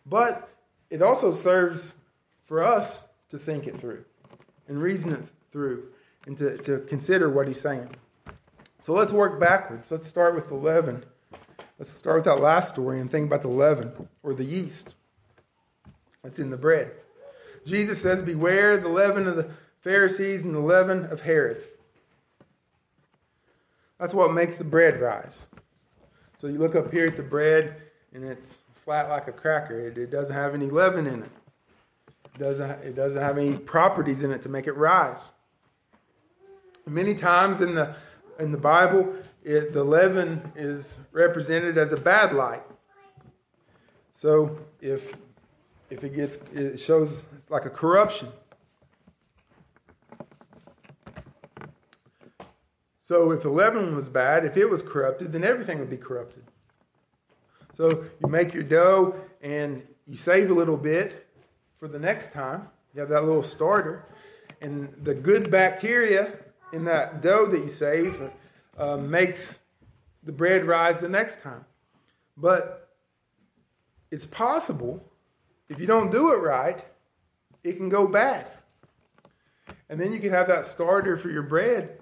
But 0.07 0.49
it 0.91 1.03
also 1.03 1.33
serves 1.33 1.95
for 2.47 2.63
us 2.63 3.03
to 3.31 3.39
think 3.39 3.67
it 3.67 3.79
through 3.79 4.05
and 4.69 4.81
reason 4.81 5.13
it 5.13 5.25
through 5.53 5.89
and 6.27 6.39
to, 6.39 6.57
to 6.59 6.79
consider 6.89 7.29
what 7.29 7.49
he's 7.49 7.61
saying. 7.61 7.95
So 8.83 8.93
let's 8.93 9.13
work 9.13 9.41
backwards. 9.41 9.91
Let's 9.91 10.07
start 10.07 10.35
with 10.35 10.49
the 10.49 10.55
leaven. 10.55 11.05
Let's 11.79 11.91
start 11.91 12.17
with 12.17 12.25
that 12.25 12.41
last 12.41 12.69
story 12.69 13.01
and 13.01 13.11
think 13.11 13.27
about 13.27 13.43
the 13.43 13.49
leaven 13.49 14.09
or 14.23 14.35
the 14.35 14.45
yeast 14.45 14.95
that's 16.23 16.39
in 16.39 16.51
the 16.51 16.57
bread. 16.57 16.93
Jesus 17.67 18.01
says, 18.01 18.23
Beware 18.23 18.77
the 18.77 18.89
leaven 18.89 19.27
of 19.27 19.37
the 19.37 19.51
Pharisees 19.81 20.43
and 20.43 20.55
the 20.55 20.61
leaven 20.61 21.05
of 21.07 21.21
Herod. 21.21 21.63
That's 23.99 24.15
what 24.15 24.33
makes 24.33 24.57
the 24.57 24.65
bread 24.65 25.01
rise. 25.01 25.47
So 26.39 26.49
you 26.49 26.59
look 26.59 26.75
up 26.75 26.93
here 26.93 27.07
at 27.07 27.17
the 27.17 27.23
bread, 27.23 27.77
and 28.13 28.25
it's 28.25 28.53
flat 28.85 29.09
like 29.09 29.29
a 29.29 29.33
cracker. 29.33 29.89
It, 29.89 29.97
it 29.97 30.11
doesn't 30.11 30.35
have 30.35 30.55
any 30.55 30.67
leaven 30.67 31.07
in 31.07 31.23
it. 31.23 31.31
It 32.35 32.39
doesn't, 32.39 32.71
it 32.71 32.95
doesn't 32.97 33.21
have 33.21 33.39
any 33.39 33.57
properties 33.57 34.25
in 34.25 34.33
it 34.33 34.43
to 34.43 34.49
make 34.49 34.67
it 34.67 34.77
rise. 34.77 35.31
Many 36.87 37.15
times 37.15 37.61
in 37.61 37.75
the 37.75 37.95
in 38.39 38.51
the 38.51 38.59
Bible, 38.59 39.15
it, 39.45 39.73
the 39.73 39.83
leaven 39.83 40.53
is 40.57 40.99
represented 41.13 41.79
as 41.79 41.93
a 41.93 41.97
bad 41.97 42.35
light. 42.35 42.63
So 44.13 44.59
if 44.81 45.15
if 45.91 46.05
it 46.05 46.15
gets 46.15 46.39
it 46.53 46.79
shows 46.79 47.11
it's 47.39 47.51
like 47.51 47.65
a 47.65 47.71
corruption. 47.71 48.29
So 53.05 53.33
if 53.33 53.43
the 53.43 53.51
leaven 53.51 53.95
was 53.95 54.09
bad, 54.09 54.47
if 54.47 54.57
it 54.57 54.65
was 54.65 54.83
corrupted, 54.83 55.31
then 55.31 55.45
everything 55.45 55.79
would 55.79 55.91
be 55.91 55.99
corrupted. 55.99 56.43
So 57.75 58.07
you 58.19 58.31
make 58.31 58.55
your 58.55 58.63
dough 58.63 59.15
and 59.43 59.83
you 60.07 60.17
save 60.17 60.51
a 60.51 60.55
little 60.55 60.79
bit 60.79 61.27
for 61.79 61.87
the 61.87 61.99
next 61.99 62.33
time. 62.33 62.67
You 62.95 63.01
have 63.01 63.11
that 63.11 63.25
little 63.25 63.43
starter. 63.43 64.07
And 64.63 64.91
the 65.03 65.13
good 65.13 65.51
bacteria 65.51 66.39
in 66.73 66.87
that 66.87 67.21
dough 67.21 67.45
that 67.45 67.63
you 67.63 67.69
save 67.69 68.19
uh, 68.79 68.97
makes 68.97 69.59
the 70.23 70.33
bread 70.33 70.65
rise 70.65 71.01
the 71.01 71.09
next 71.11 71.43
time. 71.43 71.67
But 72.39 72.89
it's 74.11 74.25
possible, 74.25 75.05
if 75.69 75.79
you 75.79 75.87
don't 75.87 76.11
do 76.11 76.33
it 76.33 76.37
right, 76.37 76.83
it 77.65 77.77
can 77.77 77.91
go 77.91 78.07
bad. 78.07 78.47
And 79.91 80.01
then 80.01 80.11
you 80.11 80.21
can 80.21 80.31
have 80.31 80.49
that 80.49 80.67
starter 80.67 81.19
for 81.19 81.29
your 81.29 81.43
bread 81.43 81.99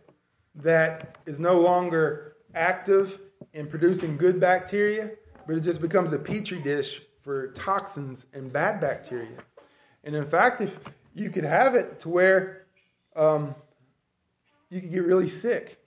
that 0.56 1.18
is 1.26 1.40
no 1.40 1.60
longer 1.60 2.36
active 2.54 3.18
in 3.54 3.66
producing 3.66 4.16
good 4.16 4.40
bacteria, 4.40 5.10
but 5.46 5.56
it 5.56 5.60
just 5.60 5.80
becomes 5.80 6.12
a 6.12 6.18
petri 6.18 6.60
dish 6.60 7.02
for 7.22 7.48
toxins 7.52 8.26
and 8.32 8.52
bad 8.52 8.80
bacteria. 8.80 9.38
And 10.04 10.14
in 10.14 10.26
fact, 10.26 10.60
if 10.60 10.76
you 11.14 11.30
could 11.30 11.44
have 11.44 11.74
it 11.74 12.00
to 12.00 12.08
where 12.08 12.66
um, 13.16 13.54
you 14.70 14.80
could 14.80 14.90
get 14.90 15.04
really 15.04 15.28
sick 15.28 15.78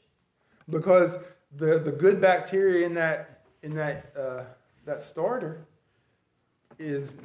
because 0.69 1.17
the, 1.57 1.79
the 1.79 1.91
good 1.91 2.21
bacteria 2.21 2.85
in 2.85 2.93
that 2.95 3.41
in 3.63 3.73
that 3.75 4.13
uh, 4.17 4.43
that 4.85 5.01
starter 5.01 5.65
is 6.77 7.15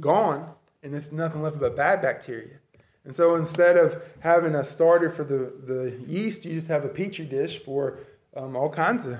gone 0.00 0.50
and 0.82 0.94
it's 0.94 1.12
nothing 1.12 1.42
left 1.42 1.58
but 1.58 1.76
bad 1.76 2.02
bacteria. 2.02 2.58
And 3.06 3.14
so 3.14 3.36
instead 3.36 3.78
of 3.78 4.02
having 4.20 4.56
a 4.56 4.64
starter 4.64 5.10
for 5.10 5.24
the, 5.24 5.52
the 5.66 5.96
yeast, 6.06 6.44
you 6.44 6.54
just 6.54 6.68
have 6.68 6.84
a 6.84 6.88
petri 6.88 7.24
dish 7.24 7.62
for 7.64 8.00
um, 8.36 8.56
all 8.56 8.68
kinds 8.68 9.06
of 9.06 9.18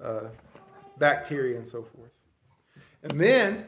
uh, 0.00 0.28
bacteria 0.98 1.58
and 1.58 1.68
so 1.68 1.82
forth. 1.82 2.10
And 3.02 3.20
then 3.20 3.66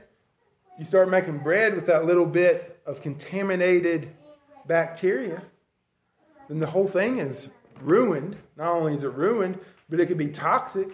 you 0.78 0.84
start 0.84 1.10
making 1.10 1.38
bread 1.38 1.74
with 1.74 1.86
that 1.86 2.04
little 2.04 2.26
bit 2.26 2.80
of 2.86 3.02
contaminated 3.02 4.10
bacteria 4.66 5.42
then 6.48 6.58
the 6.58 6.66
whole 6.66 6.88
thing 6.88 7.18
is 7.18 7.48
ruined. 7.82 8.36
Not 8.56 8.74
only 8.74 8.94
is 8.94 9.04
it 9.04 9.12
ruined, 9.12 9.58
but 9.88 10.00
it 10.00 10.06
could 10.06 10.18
be 10.18 10.28
toxic 10.28 10.88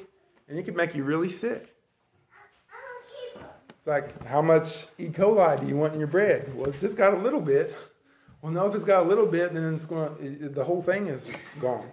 and 0.49 0.59
it 0.59 0.65
could 0.65 0.77
make 0.77 0.95
you 0.95 1.05
really 1.05 1.31
sick. 1.31 1.75
It's 3.69 3.87
like, 3.87 4.25
how 4.27 4.43
much 4.43 4.87
E. 4.99 5.09
coli 5.09 5.61
do 5.61 5.67
you 5.67 5.77
want 5.77 5.95
in 5.95 5.99
your 5.99 6.09
bread? 6.09 6.55
Well, 6.55 6.69
it's 6.69 6.81
just 6.81 6.97
got 6.97 7.15
a 7.15 7.19
little 7.19 7.41
bit. 7.41 7.75
Well, 8.45 8.53
no, 8.53 8.67
if 8.67 8.75
it's 8.75 8.85
got 8.85 9.07
a 9.07 9.09
little 9.09 9.25
bit, 9.25 9.55
then 9.55 9.73
it's 9.73 9.87
going. 9.87 10.51
The 10.53 10.63
whole 10.63 10.83
thing 10.83 11.07
is 11.07 11.31
gone. 11.63 11.91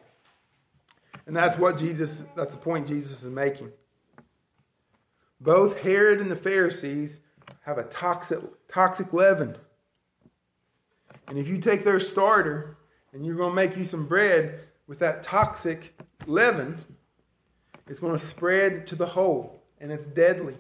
And 1.26 1.34
that's 1.34 1.58
what 1.58 1.78
Jesus. 1.78 2.26
That's 2.36 2.56
the 2.56 2.60
point 2.60 2.86
Jesus 2.86 3.24
is 3.24 3.32
making. 3.32 3.72
Both 5.40 5.80
Herod 5.80 6.20
and 6.20 6.30
the 6.30 6.36
Pharisees 6.36 7.22
have 7.62 7.78
a 7.78 7.84
toxic, 7.84 8.40
toxic 8.68 9.14
leaven. 9.14 9.56
And 11.30 11.40
if 11.40 11.48
you 11.48 11.58
take 11.58 11.86
their 11.86 12.02
starter 12.02 12.76
and 13.14 13.26
you're 13.26 13.38
going 13.38 13.52
to 13.52 13.56
make 13.56 13.78
you 13.78 13.86
some 13.86 14.06
bread 14.06 14.60
with 14.88 15.00
that 15.00 15.24
toxic 15.24 15.98
leaven, 16.28 16.84
it's 17.88 18.02
going 18.02 18.20
to 18.20 18.28
spread 18.28 18.86
to 18.88 18.98
the 18.98 19.08
whole 19.08 19.64
and 19.80 19.90
it's 19.90 20.08
deadly. 20.08 20.58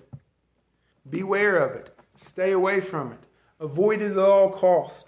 Beware 1.09 1.57
of 1.57 1.75
it. 1.75 1.93
Stay 2.15 2.53
away 2.53 2.79
from 2.79 3.11
it. 3.11 3.19
Avoid 3.59 4.01
it 4.01 4.11
at 4.11 4.19
all 4.19 4.51
cost. 4.51 5.07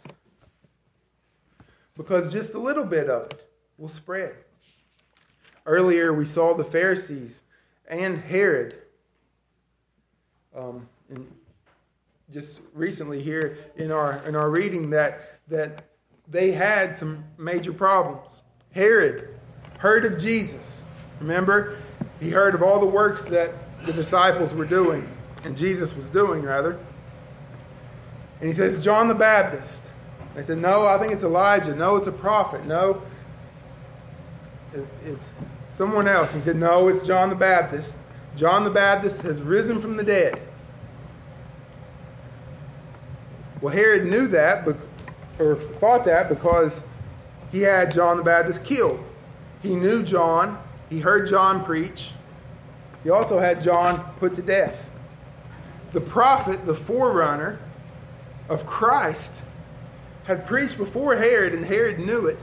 Because 1.95 2.31
just 2.31 2.53
a 2.53 2.59
little 2.59 2.85
bit 2.85 3.09
of 3.09 3.31
it 3.31 3.49
will 3.77 3.89
spread. 3.89 4.35
Earlier, 5.65 6.13
we 6.13 6.25
saw 6.25 6.53
the 6.53 6.63
Pharisees 6.63 7.43
and 7.87 8.19
Herod. 8.19 8.75
Um, 10.55 10.87
and 11.09 11.27
just 12.31 12.61
recently 12.73 13.21
here 13.21 13.57
in 13.77 13.91
our 13.91 14.23
in 14.27 14.35
our 14.35 14.49
reading 14.49 14.89
that 14.89 15.39
that 15.47 15.85
they 16.27 16.51
had 16.51 16.97
some 16.97 17.23
major 17.37 17.73
problems. 17.73 18.41
Herod 18.71 19.39
heard 19.77 20.05
of 20.05 20.17
Jesus. 20.17 20.81
Remember, 21.19 21.77
he 22.19 22.29
heard 22.29 22.55
of 22.55 22.63
all 22.63 22.79
the 22.79 22.85
works 22.85 23.21
that 23.25 23.53
the 23.85 23.93
disciples 23.93 24.53
were 24.53 24.65
doing, 24.65 25.07
and 25.43 25.55
Jesus 25.55 25.93
was 25.93 26.09
doing, 26.09 26.41
rather. 26.41 26.79
And 28.39 28.49
he 28.49 28.53
says, 28.53 28.83
John 28.83 29.07
the 29.07 29.15
Baptist. 29.15 29.83
They 30.35 30.43
said, 30.43 30.57
No, 30.57 30.87
I 30.87 30.97
think 30.97 31.13
it's 31.13 31.23
Elijah. 31.23 31.75
No, 31.75 31.95
it's 31.95 32.07
a 32.07 32.11
prophet. 32.11 32.65
No, 32.65 33.01
it's 35.05 35.35
someone 35.69 36.07
else. 36.07 36.33
He 36.33 36.41
said, 36.41 36.55
No, 36.55 36.87
it's 36.87 37.05
John 37.05 37.29
the 37.29 37.35
Baptist. 37.35 37.95
John 38.35 38.63
the 38.63 38.71
Baptist 38.71 39.21
has 39.21 39.41
risen 39.41 39.81
from 39.81 39.95
the 39.95 40.03
dead. 40.03 40.41
Well, 43.61 43.73
Herod 43.73 44.05
knew 44.05 44.27
that, 44.27 44.67
or 45.39 45.55
thought 45.79 46.03
that 46.05 46.29
because 46.29 46.83
he 47.51 47.61
had 47.61 47.93
John 47.93 48.17
the 48.17 48.23
Baptist 48.23 48.63
killed. 48.63 49.01
He 49.61 49.75
knew 49.75 50.03
John, 50.03 50.61
he 50.89 50.99
heard 50.99 51.29
John 51.29 51.63
preach. 51.63 52.11
He 53.03 53.09
also 53.09 53.39
had 53.39 53.61
John 53.61 54.03
put 54.19 54.35
to 54.35 54.41
death. 54.41 54.77
The 55.93 56.01
prophet, 56.01 56.65
the 56.65 56.75
forerunner 56.75 57.59
of 58.49 58.65
Christ, 58.65 59.31
had 60.23 60.47
preached 60.47 60.77
before 60.77 61.15
Herod, 61.15 61.53
and 61.53 61.65
Herod 61.65 61.99
knew 61.99 62.27
it. 62.27 62.39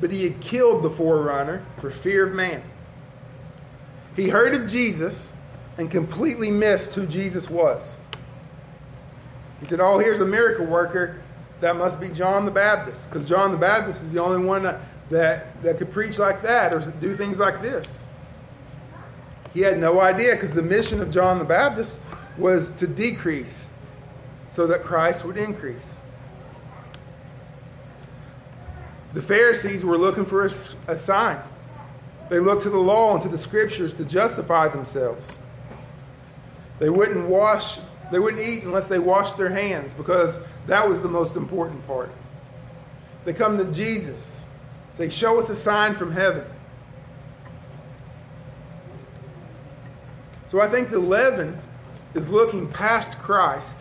But 0.00 0.10
he 0.10 0.24
had 0.24 0.40
killed 0.40 0.82
the 0.82 0.90
forerunner 0.90 1.64
for 1.80 1.90
fear 1.90 2.26
of 2.26 2.34
man. 2.34 2.62
He 4.16 4.28
heard 4.28 4.54
of 4.54 4.68
Jesus 4.68 5.32
and 5.78 5.90
completely 5.90 6.50
missed 6.50 6.94
who 6.94 7.06
Jesus 7.06 7.48
was. 7.48 7.96
He 9.60 9.66
said, 9.66 9.80
Oh, 9.80 9.98
here's 9.98 10.20
a 10.20 10.26
miracle 10.26 10.66
worker 10.66 11.22
that 11.60 11.76
must 11.76 11.98
be 12.00 12.08
John 12.08 12.44
the 12.44 12.50
Baptist, 12.50 13.08
because 13.08 13.28
John 13.28 13.52
the 13.52 13.58
Baptist 13.58 14.02
is 14.02 14.12
the 14.12 14.22
only 14.22 14.44
one 14.44 14.64
that, 14.64 14.80
that, 15.10 15.62
that 15.62 15.78
could 15.78 15.92
preach 15.92 16.18
like 16.18 16.42
that 16.42 16.74
or 16.74 16.80
do 17.00 17.16
things 17.16 17.38
like 17.38 17.62
this. 17.62 18.02
He 19.52 19.60
had 19.60 19.78
no 19.78 20.00
idea 20.00 20.34
because 20.34 20.52
the 20.52 20.62
mission 20.62 21.00
of 21.00 21.10
John 21.10 21.38
the 21.38 21.44
Baptist 21.44 22.00
was 22.36 22.72
to 22.72 22.86
decrease 22.86 23.70
so 24.50 24.66
that 24.66 24.84
Christ 24.84 25.24
would 25.24 25.36
increase. 25.36 26.00
The 29.14 29.22
Pharisees 29.22 29.84
were 29.84 29.96
looking 29.96 30.26
for 30.26 30.46
a, 30.46 30.52
a 30.88 30.96
sign. 30.96 31.40
They 32.28 32.40
looked 32.40 32.62
to 32.62 32.70
the 32.70 32.78
law 32.78 33.14
and 33.14 33.22
to 33.22 33.28
the 33.28 33.38
scriptures 33.38 33.94
to 33.94 34.04
justify 34.04 34.68
themselves. 34.68 35.38
They 36.80 36.90
wouldn't 36.90 37.28
wash, 37.28 37.78
they 38.10 38.18
wouldn't 38.18 38.42
eat 38.42 38.64
unless 38.64 38.88
they 38.88 38.98
washed 38.98 39.36
their 39.36 39.50
hands 39.50 39.94
because 39.94 40.40
that 40.66 40.88
was 40.88 41.00
the 41.00 41.08
most 41.08 41.36
important 41.36 41.86
part. 41.86 42.10
They 43.24 43.32
come 43.32 43.56
to 43.56 43.64
Jesus, 43.66 44.44
say, 44.94 45.08
Show 45.08 45.38
us 45.38 45.48
a 45.48 45.54
sign 45.54 45.94
from 45.94 46.10
heaven. 46.10 46.44
So 50.50 50.60
I 50.60 50.68
think 50.68 50.90
the 50.90 50.98
leaven 50.98 51.60
is 52.14 52.28
looking 52.28 52.68
past 52.68 53.18
Christ 53.18 53.76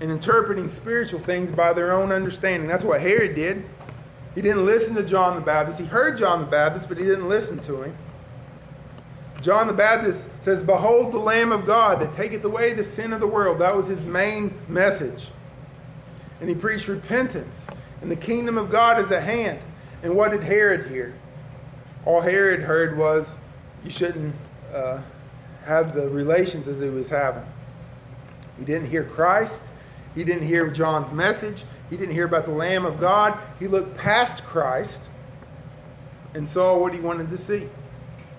and 0.00 0.10
interpreting 0.10 0.68
spiritual 0.68 1.20
things 1.20 1.50
by 1.50 1.72
their 1.72 1.92
own 1.92 2.12
understanding. 2.12 2.68
That's 2.68 2.84
what 2.84 3.00
Herod 3.00 3.34
did. 3.34 3.64
He 4.34 4.42
didn't 4.42 4.66
listen 4.66 4.94
to 4.96 5.02
John 5.02 5.36
the 5.36 5.40
Baptist. 5.40 5.78
He 5.78 5.86
heard 5.86 6.18
John 6.18 6.40
the 6.40 6.46
Baptist, 6.46 6.88
but 6.88 6.98
he 6.98 7.04
didn't 7.04 7.28
listen 7.28 7.58
to 7.60 7.82
him. 7.82 7.96
John 9.40 9.66
the 9.66 9.72
Baptist 9.72 10.26
says, 10.38 10.62
Behold 10.62 11.12
the 11.12 11.18
Lamb 11.18 11.52
of 11.52 11.66
God 11.66 12.00
that 12.00 12.16
taketh 12.16 12.44
away 12.44 12.72
the 12.72 12.82
sin 12.82 13.12
of 13.12 13.20
the 13.20 13.26
world. 13.26 13.58
That 13.58 13.76
was 13.76 13.86
his 13.86 14.04
main 14.04 14.58
message. 14.68 15.28
And 16.40 16.48
he 16.48 16.54
preached 16.54 16.88
repentance, 16.88 17.68
and 18.00 18.10
the 18.10 18.16
kingdom 18.16 18.58
of 18.58 18.70
God 18.70 19.04
is 19.04 19.10
at 19.12 19.22
hand. 19.22 19.60
And 20.02 20.14
what 20.14 20.30
did 20.30 20.42
Herod 20.42 20.90
hear? 20.90 21.14
All 22.06 22.20
Herod 22.20 22.60
heard 22.60 22.98
was, 22.98 23.38
You 23.84 23.90
shouldn't 23.90 24.34
uh, 24.74 25.00
have 25.64 25.94
the 25.94 26.08
relations 26.08 26.66
as 26.66 26.80
he 26.82 26.88
was 26.88 27.08
having. 27.08 27.44
He 28.58 28.64
didn't 28.64 28.88
hear 28.88 29.04
Christ. 29.04 29.62
He 30.14 30.24
didn't 30.24 30.46
hear 30.46 30.70
John's 30.70 31.12
message. 31.12 31.64
He 31.90 31.96
didn't 31.96 32.14
hear 32.14 32.24
about 32.24 32.44
the 32.44 32.52
Lamb 32.52 32.84
of 32.84 32.98
God. 32.98 33.38
He 33.58 33.68
looked 33.68 33.96
past 33.96 34.42
Christ 34.44 35.00
and 36.34 36.48
saw 36.48 36.78
what 36.78 36.94
he 36.94 37.00
wanted 37.00 37.30
to 37.30 37.38
see. 37.38 37.68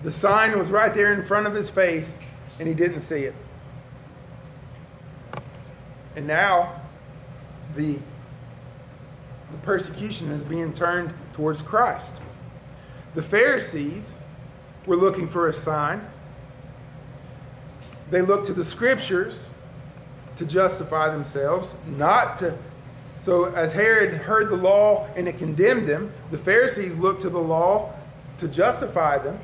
The 0.02 0.12
sign 0.12 0.58
was 0.58 0.68
right 0.70 0.92
there 0.94 1.12
in 1.12 1.24
front 1.26 1.46
of 1.46 1.54
his 1.54 1.70
face, 1.70 2.18
and 2.58 2.68
he 2.68 2.74
didn't 2.74 3.00
see 3.00 3.20
it. 3.20 3.34
And 6.16 6.26
now, 6.26 6.80
the, 7.76 7.94
the 9.52 9.58
persecution 9.62 10.30
is 10.32 10.42
being 10.42 10.72
turned 10.72 11.12
towards 11.32 11.62
Christ. 11.62 12.14
The 13.14 13.22
Pharisees 13.22 14.18
were 14.86 14.96
looking 14.96 15.26
for 15.26 15.48
a 15.48 15.52
sign. 15.52 16.06
They 18.10 18.22
looked 18.22 18.46
to 18.46 18.54
the 18.54 18.64
scriptures 18.64 19.48
to 20.36 20.44
justify 20.44 21.10
themselves, 21.10 21.76
not 21.86 22.38
to. 22.38 22.56
So, 23.22 23.46
as 23.46 23.72
Herod 23.72 24.14
heard 24.14 24.50
the 24.50 24.56
law 24.56 25.08
and 25.16 25.26
it 25.26 25.38
condemned 25.38 25.88
him, 25.88 26.12
the 26.30 26.38
Pharisees 26.38 26.94
looked 26.96 27.22
to 27.22 27.30
the 27.30 27.38
law 27.38 27.92
to 28.38 28.46
justify 28.46 29.18
them. 29.18 29.38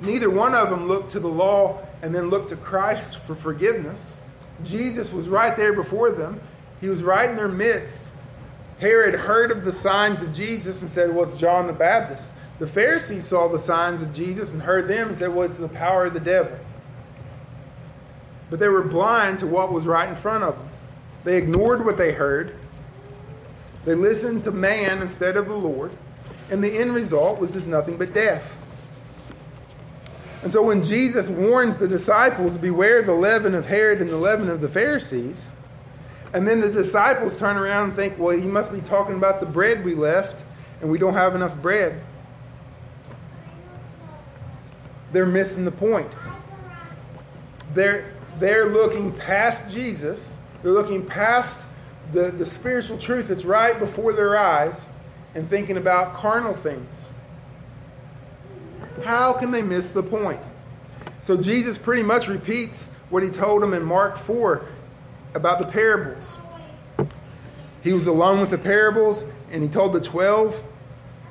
Neither 0.00 0.28
one 0.28 0.54
of 0.54 0.68
them 0.68 0.86
looked 0.86 1.12
to 1.12 1.20
the 1.20 1.28
law 1.28 1.86
and 2.02 2.14
then 2.14 2.28
looked 2.28 2.50
to 2.50 2.56
Christ 2.56 3.18
for 3.26 3.34
forgiveness. 3.34 4.16
Jesus 4.64 5.12
was 5.12 5.28
right 5.28 5.56
there 5.56 5.72
before 5.72 6.10
them, 6.10 6.40
he 6.80 6.88
was 6.88 7.02
right 7.02 7.30
in 7.30 7.36
their 7.36 7.48
midst. 7.48 8.10
Herod 8.80 9.14
heard 9.14 9.52
of 9.52 9.64
the 9.64 9.72
signs 9.72 10.22
of 10.22 10.34
Jesus 10.34 10.82
and 10.82 10.90
said, 10.90 11.14
Well, 11.14 11.30
it's 11.30 11.38
John 11.38 11.68
the 11.68 11.72
Baptist. 11.72 12.32
The 12.58 12.66
Pharisees 12.66 13.26
saw 13.26 13.48
the 13.48 13.58
signs 13.58 14.02
of 14.02 14.12
Jesus 14.12 14.50
and 14.50 14.60
heard 14.60 14.88
them 14.88 15.08
and 15.08 15.18
said, 15.18 15.32
Well, 15.32 15.48
it's 15.48 15.56
the 15.56 15.68
power 15.68 16.06
of 16.06 16.14
the 16.14 16.20
devil 16.20 16.58
but 18.52 18.60
they 18.60 18.68
were 18.68 18.82
blind 18.82 19.38
to 19.38 19.46
what 19.46 19.72
was 19.72 19.86
right 19.86 20.10
in 20.10 20.14
front 20.14 20.44
of 20.44 20.54
them. 20.54 20.68
They 21.24 21.38
ignored 21.38 21.86
what 21.86 21.96
they 21.96 22.12
heard. 22.12 22.54
They 23.84 23.94
listened 23.94 24.44
to 24.44 24.52
man 24.52 25.02
instead 25.02 25.36
of 25.36 25.46
the 25.46 25.54
Lord. 25.54 25.92
And 26.50 26.62
the 26.62 26.72
end 26.72 26.94
result 26.94 27.40
was 27.40 27.52
just 27.52 27.66
nothing 27.66 27.96
but 27.96 28.12
death. 28.12 28.44
And 30.42 30.52
so 30.52 30.62
when 30.62 30.82
Jesus 30.82 31.28
warns 31.28 31.76
the 31.76 31.88
disciples, 31.88 32.58
beware 32.58 33.02
the 33.02 33.14
leaven 33.14 33.54
of 33.54 33.64
Herod 33.64 34.00
and 34.00 34.10
the 34.10 34.16
leaven 34.16 34.48
of 34.48 34.60
the 34.60 34.68
Pharisees, 34.68 35.48
and 36.32 36.46
then 36.48 36.60
the 36.60 36.70
disciples 36.70 37.36
turn 37.36 37.56
around 37.56 37.90
and 37.90 37.96
think, 37.96 38.18
well, 38.18 38.36
he 38.36 38.48
must 38.48 38.72
be 38.72 38.80
talking 38.80 39.16
about 39.16 39.40
the 39.40 39.46
bread 39.46 39.84
we 39.84 39.94
left, 39.94 40.44
and 40.80 40.90
we 40.90 40.98
don't 40.98 41.14
have 41.14 41.34
enough 41.34 41.54
bread. 41.62 42.02
They're 45.12 45.26
missing 45.26 45.64
the 45.64 45.72
point. 45.72 46.10
They're, 47.74 48.12
they're 48.38 48.66
looking 48.66 49.12
past 49.12 49.62
Jesus, 49.72 50.36
they're 50.62 50.72
looking 50.72 51.04
past 51.06 51.60
the, 52.12 52.30
the 52.30 52.46
spiritual 52.46 52.98
truth 52.98 53.28
that's 53.28 53.44
right 53.44 53.78
before 53.78 54.12
their 54.12 54.38
eyes 54.38 54.86
and 55.34 55.48
thinking 55.48 55.76
about 55.76 56.14
carnal 56.14 56.54
things. 56.54 57.08
How 59.04 59.32
can 59.32 59.50
they 59.50 59.62
miss 59.62 59.90
the 59.90 60.02
point? 60.02 60.40
So 61.22 61.36
Jesus 61.36 61.78
pretty 61.78 62.02
much 62.02 62.28
repeats 62.28 62.90
what 63.10 63.22
he 63.22 63.28
told 63.28 63.62
them 63.62 63.74
in 63.74 63.82
Mark 63.82 64.18
4 64.18 64.66
about 65.34 65.58
the 65.58 65.66
parables. 65.66 66.38
He 67.82 67.92
was 67.92 68.06
alone 68.06 68.40
with 68.40 68.50
the 68.50 68.58
parables, 68.58 69.26
and 69.50 69.62
he 69.62 69.68
told 69.68 69.92
the 69.92 70.00
twelve, 70.00 70.54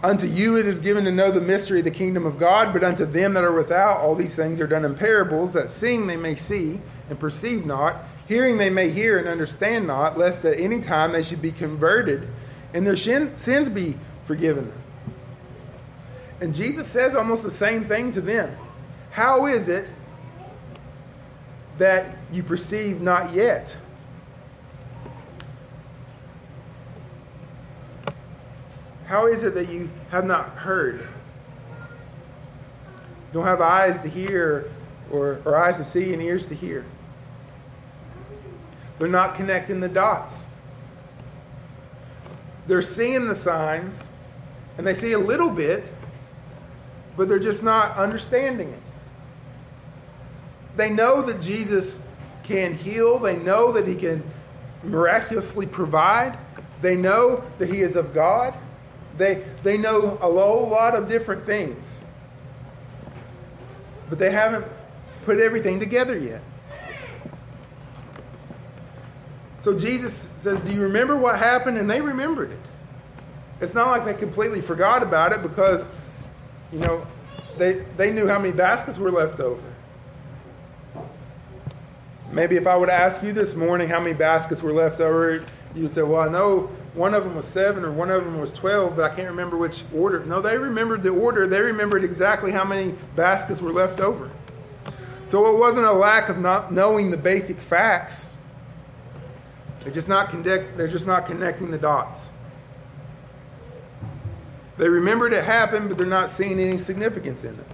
Unto 0.04 0.28
you 0.28 0.58
it 0.58 0.66
is 0.66 0.80
given 0.80 1.06
to 1.06 1.12
know 1.12 1.32
the 1.32 1.40
mystery 1.40 1.80
of 1.80 1.86
the 1.86 1.92
kingdom 1.92 2.26
of 2.26 2.40
God, 2.40 2.74
but 2.74 2.84
unto 2.84 3.06
them 3.06 3.34
that 3.36 3.44
are 3.44 3.54
without, 3.54 4.00
all 4.00 4.16
these 4.16 4.36
things 4.36 4.60
are 4.60 4.68
done 4.68 4.84
in 4.84 4.96
parables, 4.96 5.54
that 5.54 5.70
seeing 5.70 6.08
they 6.08 6.18
may 6.18 6.36
see 6.36 6.82
and 7.10 7.20
perceive 7.20 7.66
not, 7.66 8.04
hearing 8.28 8.58
they 8.58 8.70
may 8.70 8.90
hear 8.90 9.20
and 9.20 9.28
understand 9.28 9.88
not, 9.88 10.18
lest 10.18 10.46
at 10.46 10.60
any 10.60 10.82
time 10.82 11.12
they 11.12 11.24
should 11.24 11.42
be 11.42 11.52
converted 11.52 12.28
and 12.74 12.86
their 12.86 12.96
sins 12.96 13.70
be 13.70 13.98
forgiven 14.26 14.70
them. 14.70 14.82
And 16.40 16.54
Jesus 16.54 16.88
says 16.88 17.16
almost 17.16 17.44
the 17.44 17.52
same 17.52 17.86
thing 17.86 18.12
to 18.14 18.22
them. 18.22 18.56
How 19.12 19.46
is 19.46 19.70
it 19.70 19.88
that 21.78 22.18
you 22.32 22.42
perceive 22.44 23.02
not 23.02 23.34
yet? 23.34 23.76
How 29.06 29.28
is 29.28 29.44
it 29.44 29.54
that 29.56 29.70
you 29.70 29.90
have 30.10 30.26
not 30.26 30.50
heard? 30.52 31.08
Don't 33.34 33.46
have 33.46 33.62
eyes 33.62 34.00
to 34.02 34.10
hear 34.10 34.72
or, 35.12 35.42
or 35.46 35.58
eyes 35.58 35.78
to 35.78 35.84
see 35.84 36.14
and 36.14 36.22
ears 36.22 36.46
to 36.48 36.56
hear. 36.56 36.86
They're 39.02 39.10
not 39.10 39.34
connecting 39.34 39.80
the 39.80 39.90
dots. 39.90 40.44
They're 42.68 42.84
seeing 42.84 43.28
the 43.28 43.36
signs 43.36 44.00
and 44.78 44.86
they 44.86 44.94
see 44.94 45.14
a 45.14 45.20
little 45.20 45.50
bit, 45.50 45.86
but 47.18 47.28
they're 47.28 47.40
just 47.40 47.64
not 47.64 47.98
understanding 47.98 48.70
it. 48.70 48.84
They 50.78 50.92
know 50.92 51.24
that 51.24 51.42
Jesus 51.42 52.00
can 52.44 52.76
heal, 52.76 53.18
they 53.18 53.38
know 53.38 53.72
that 53.72 53.88
he 53.88 53.96
can 53.96 54.24
miraculously 54.84 55.66
provide, 55.66 56.38
they 56.84 56.96
know 56.96 57.44
that 57.58 57.74
he 57.74 57.82
is 57.82 57.96
of 57.96 58.14
God. 58.14 58.54
They, 59.18 59.44
they 59.64 59.80
know 59.80 60.20
a 60.22 60.32
whole 60.32 60.70
lot 60.70 60.94
of 60.94 61.10
different 61.10 61.48
things, 61.48 62.00
but 64.12 64.20
they 64.20 64.32
haven't 64.32 64.68
put 65.26 65.40
everything 65.40 65.80
together 65.80 66.20
yet. 66.20 66.44
So 69.62 69.78
Jesus 69.78 70.30
says, 70.38 70.60
Do 70.62 70.72
you 70.72 70.82
remember 70.82 71.16
what 71.16 71.38
happened? 71.38 71.78
And 71.78 71.90
they 71.90 72.02
remembered 72.02 72.52
it. 72.52 72.60
It's 73.62 73.76
not 73.76 73.88
like 73.88 74.06
they 74.06 74.16
completely 74.16 74.60
forgot 74.60 75.04
about 75.04 75.32
it 75.32 75.44
because, 75.44 75.88
you 76.72 76.80
know, 76.80 77.06
they, 77.58 77.86
they 77.96 78.12
knew 78.12 78.28
how 78.28 78.40
many 78.40 78.52
baskets 78.52 78.98
were 78.98 79.12
left 79.12 79.40
over. 79.40 79.62
Maybe 82.32 82.56
if 82.56 82.66
I 82.66 82.76
would 82.76 82.90
ask 82.90 83.22
you 83.22 83.34
this 83.34 83.54
morning 83.54 83.88
how 83.88 84.00
many 84.00 84.14
baskets 84.14 84.64
were 84.64 84.74
left 84.74 85.00
over, 85.00 85.46
you 85.76 85.84
would 85.84 85.94
say, 85.94 86.02
Well, 86.02 86.22
I 86.22 86.28
know 86.28 86.72
one 86.96 87.14
of 87.14 87.24
them 87.24 87.36
was 87.36 87.46
seven 87.46 87.86
or 87.86 87.92
one 87.92 88.10
of 88.10 88.24
them 88.24 88.40
was 88.40 88.52
12, 88.52 88.96
but 88.96 89.12
I 89.12 89.16
can't 89.16 89.30
remember 89.30 89.58
which 89.58 89.84
order. 89.94 90.26
No, 90.26 90.42
they 90.42 90.58
remembered 90.58 91.04
the 91.04 91.10
order. 91.10 91.46
They 91.46 91.62
remembered 91.62 92.04
exactly 92.04 92.52
how 92.52 92.66
many 92.66 92.96
baskets 93.16 93.62
were 93.62 93.72
left 93.72 94.00
over. 94.00 94.30
So 95.28 95.54
it 95.54 95.58
wasn't 95.60 95.86
a 95.86 95.94
lack 95.94 96.30
of 96.30 96.40
not 96.40 96.74
knowing 96.74 97.12
the 97.12 97.18
basic 97.18 97.60
facts. 97.62 98.31
They're 99.84 99.92
just 99.92 100.08
not, 100.08 100.30
connect, 100.30 100.78
they're 100.78 100.88
just 100.88 101.08
not 101.08 101.26
connecting 101.26 101.72
the 101.72 101.78
dots. 101.78 102.32
They 104.78 104.88
remembered 104.88 105.34
it 105.34 105.44
happened, 105.44 105.90
but 105.90 105.98
they're 105.98 106.08
not 106.08 106.30
seeing 106.30 106.60
any 106.60 106.78
significance 106.78 107.44
in 107.44 107.54
it. 107.54 107.66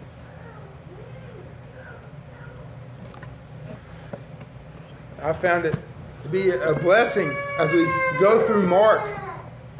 I 5.21 5.33
found 5.33 5.65
it 5.65 5.75
to 6.23 6.29
be 6.29 6.51
a 6.51 6.73
blessing 6.75 7.33
as 7.59 7.71
we 7.71 7.83
go 8.19 8.45
through 8.47 8.67
Mark 8.67 9.19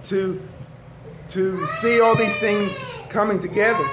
to, 0.05 0.41
to 1.29 1.67
see 1.81 1.99
all 2.01 2.15
these 2.15 2.35
things 2.37 2.73
coming 3.09 3.39
together. 3.39 3.87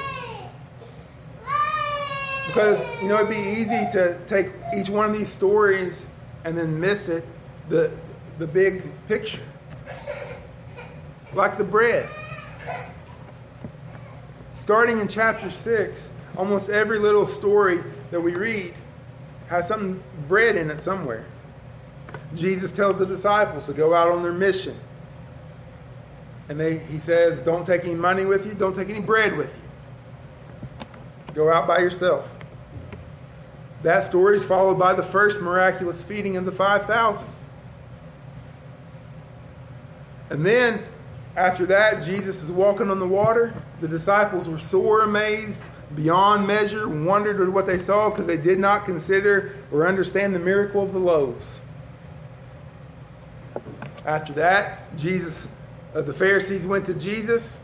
Because, 2.47 2.85
you 3.03 3.09
know, 3.09 3.16
it'd 3.16 3.31
be 3.31 3.37
easy 3.37 3.88
to 3.92 4.18
take 4.27 4.53
each 4.77 4.88
one 4.88 5.11
of 5.11 5.16
these 5.16 5.29
stories 5.29 6.07
and 6.44 6.57
then 6.57 6.79
miss 6.79 7.09
it, 7.09 7.25
the, 7.68 7.90
the 8.38 8.47
big 8.47 8.83
picture. 9.09 9.42
Like 11.35 11.59
the 11.59 11.64
bread. 11.64 12.09
starting 14.55 15.01
in 15.01 15.09
chapter 15.09 15.51
6, 15.51 16.11
almost 16.37 16.68
every 16.68 16.99
little 16.99 17.27
story 17.27 17.83
that 18.11 18.20
we 18.20 18.35
read 18.35 18.75
has 19.49 19.68
some 19.68 20.03
bread 20.29 20.57
in 20.57 20.70
it 20.70 20.81
somewhere. 20.81 21.27
Jesus 22.35 22.73
tells 22.73 22.99
the 22.99 23.07
disciples 23.07 23.66
to 23.66 23.73
go 23.73 23.94
out 23.94 24.11
on 24.11 24.23
their 24.23 24.33
mission. 24.33 24.79
And 26.49 26.59
they, 26.59 26.79
he 26.79 26.99
says, 26.99 27.40
Don't 27.40 27.66
take 27.66 27.85
any 27.85 27.94
money 27.94 28.25
with 28.25 28.47
you, 28.47 28.55
don't 28.55 28.75
take 28.75 28.90
any 28.90 29.01
bread 29.01 29.37
with 29.37 29.49
you. 29.49 30.85
Go 31.35 31.53
out 31.53 31.66
by 31.66 31.79
yourself. 31.79 32.27
That 33.83 34.07
story 34.07 34.37
is 34.37 34.44
followed 34.44 34.79
by 34.79 34.94
the 34.94 35.03
first 35.03 35.40
miraculous 35.40 36.03
feeding 36.03 36.37
of 36.37 36.44
the 36.44 36.53
5,000. 36.53 37.29
And 40.31 40.45
then, 40.45 40.85
after 41.37 41.67
that, 41.67 42.05
Jesus 42.05 42.43
is 42.43 42.51
walking 42.51 42.91
on 42.91 42.99
the 42.99 43.07
water. 43.07 43.55
The 43.81 43.89
disciples 43.89 44.49
were 44.49 44.59
sore 44.59 45.01
amazed, 45.03 45.63
beyond 45.95 46.47
measure, 46.47 46.89
wondered 46.89 47.41
at 47.41 47.49
what 47.49 47.67
they 47.67 47.79
saw 47.79 48.11
because 48.11 48.27
they 48.27 48.37
did 48.37 48.59
not 48.59 48.85
consider 48.85 49.57
or 49.73 49.87
understand 49.87 50.35
the 50.35 50.39
miracle 50.41 50.83
of 50.83 50.93
the 50.93 50.99
loaves. 50.99 51.61
After 54.07 54.33
that, 54.35 54.97
Jesus, 54.97 55.49
uh, 55.95 56.03
the 56.03 56.15
Pharisees 56.15 56.67
went 56.67 56.87
to 56.87 56.95
Jesus, 56.95 57.59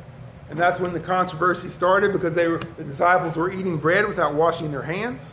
and 0.49 0.59
that's 0.59 0.81
when 0.81 0.92
the 0.92 1.01
controversy 1.01 1.68
started 1.68 2.12
because 2.12 2.35
they 2.35 2.49
were, 2.49 2.61
the 2.77 2.85
disciples 2.85 3.37
were 3.37 3.53
eating 3.53 3.77
bread 3.77 4.07
without 4.09 4.35
washing 4.35 4.70
their 4.70 4.83
hands. 4.83 5.33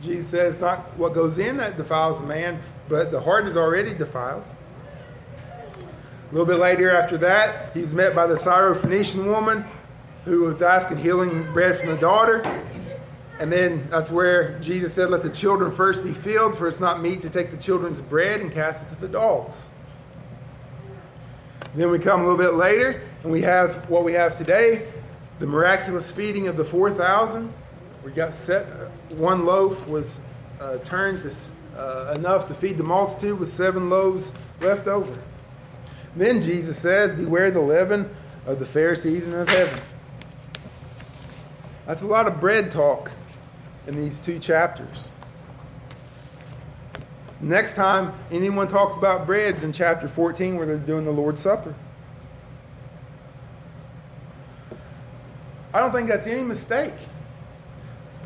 Jesus 0.00 0.28
said 0.28 0.46
it's 0.52 0.60
not 0.60 0.96
what 0.98 1.14
goes 1.14 1.38
in 1.38 1.56
that 1.56 1.76
defiles 1.76 2.20
a 2.20 2.26
man, 2.26 2.60
but 2.88 3.10
the 3.10 3.20
heart 3.20 3.46
is 3.46 3.56
already 3.56 3.94
defiled. 3.94 4.44
A 6.28 6.34
little 6.34 6.46
bit 6.46 6.58
later 6.58 6.90
after 6.90 7.16
that, 7.18 7.72
he's 7.72 7.94
met 7.94 8.14
by 8.14 8.26
the 8.26 8.34
Syrophoenician 8.34 9.24
woman 9.24 9.64
who 10.26 10.40
was 10.40 10.60
asking 10.60 10.98
healing 10.98 11.50
bread 11.54 11.78
from 11.78 11.88
the 11.88 11.96
daughter. 11.96 12.42
And 13.40 13.50
then 13.50 13.88
that's 13.88 14.10
where 14.10 14.58
Jesus 14.58 14.92
said, 14.92 15.08
Let 15.08 15.22
the 15.22 15.30
children 15.30 15.74
first 15.74 16.04
be 16.04 16.12
filled, 16.12 16.58
for 16.58 16.68
it's 16.68 16.80
not 16.80 17.00
meet 17.00 17.22
to 17.22 17.30
take 17.30 17.50
the 17.50 17.56
children's 17.56 18.02
bread 18.02 18.42
and 18.42 18.52
cast 18.52 18.82
it 18.82 18.90
to 18.90 18.96
the 18.96 19.08
dogs. 19.08 19.56
Then 21.74 21.90
we 21.90 21.98
come 21.98 22.20
a 22.20 22.24
little 22.24 22.36
bit 22.36 22.54
later, 22.54 23.02
and 23.22 23.32
we 23.32 23.40
have 23.42 23.88
what 23.88 24.04
we 24.04 24.12
have 24.12 24.36
today 24.36 24.92
the 25.38 25.46
miraculous 25.46 26.10
feeding 26.10 26.48
of 26.48 26.56
the 26.56 26.64
4,000. 26.64 27.52
We 28.04 28.10
got 28.10 28.34
set, 28.34 28.66
one 29.10 29.44
loaf 29.44 29.86
was 29.86 30.20
uh, 30.60 30.78
turned 30.78 31.22
to, 31.22 31.32
uh, 31.80 32.14
enough 32.16 32.48
to 32.48 32.54
feed 32.54 32.76
the 32.76 32.82
multitude 32.82 33.38
with 33.38 33.52
seven 33.52 33.88
loaves 33.88 34.32
left 34.60 34.88
over. 34.88 35.16
Then 36.16 36.40
Jesus 36.40 36.78
says, 36.78 37.14
Beware 37.14 37.50
the 37.50 37.60
leaven 37.60 38.08
of 38.46 38.58
the 38.58 38.66
Pharisees 38.66 39.26
and 39.26 39.34
of 39.34 39.48
Herod. 39.48 39.80
That's 41.86 42.02
a 42.02 42.06
lot 42.06 42.26
of 42.26 42.40
bread 42.40 42.70
talk 42.70 43.10
in 43.86 43.96
these 43.96 44.20
two 44.20 44.38
chapters. 44.38 45.08
Next 47.40 47.74
time 47.74 48.12
anyone 48.30 48.68
talks 48.68 48.96
about 48.96 49.26
breads 49.26 49.62
in 49.62 49.72
chapter 49.72 50.08
14 50.08 50.56
where 50.56 50.66
they're 50.66 50.76
doing 50.76 51.04
the 51.04 51.10
Lord's 51.10 51.40
Supper. 51.40 51.74
I 55.72 55.80
don't 55.80 55.92
think 55.92 56.08
that's 56.08 56.26
any 56.26 56.42
mistake. 56.42 56.94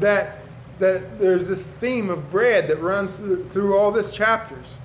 That, 0.01 0.39
that 0.79 1.19
there's 1.19 1.47
this 1.47 1.63
theme 1.63 2.09
of 2.09 2.31
bread 2.31 2.69
that 2.69 2.81
runs 2.81 3.15
through, 3.17 3.49
through 3.51 3.77
all 3.77 3.93
these 3.93 4.11
chapters. 4.11 4.79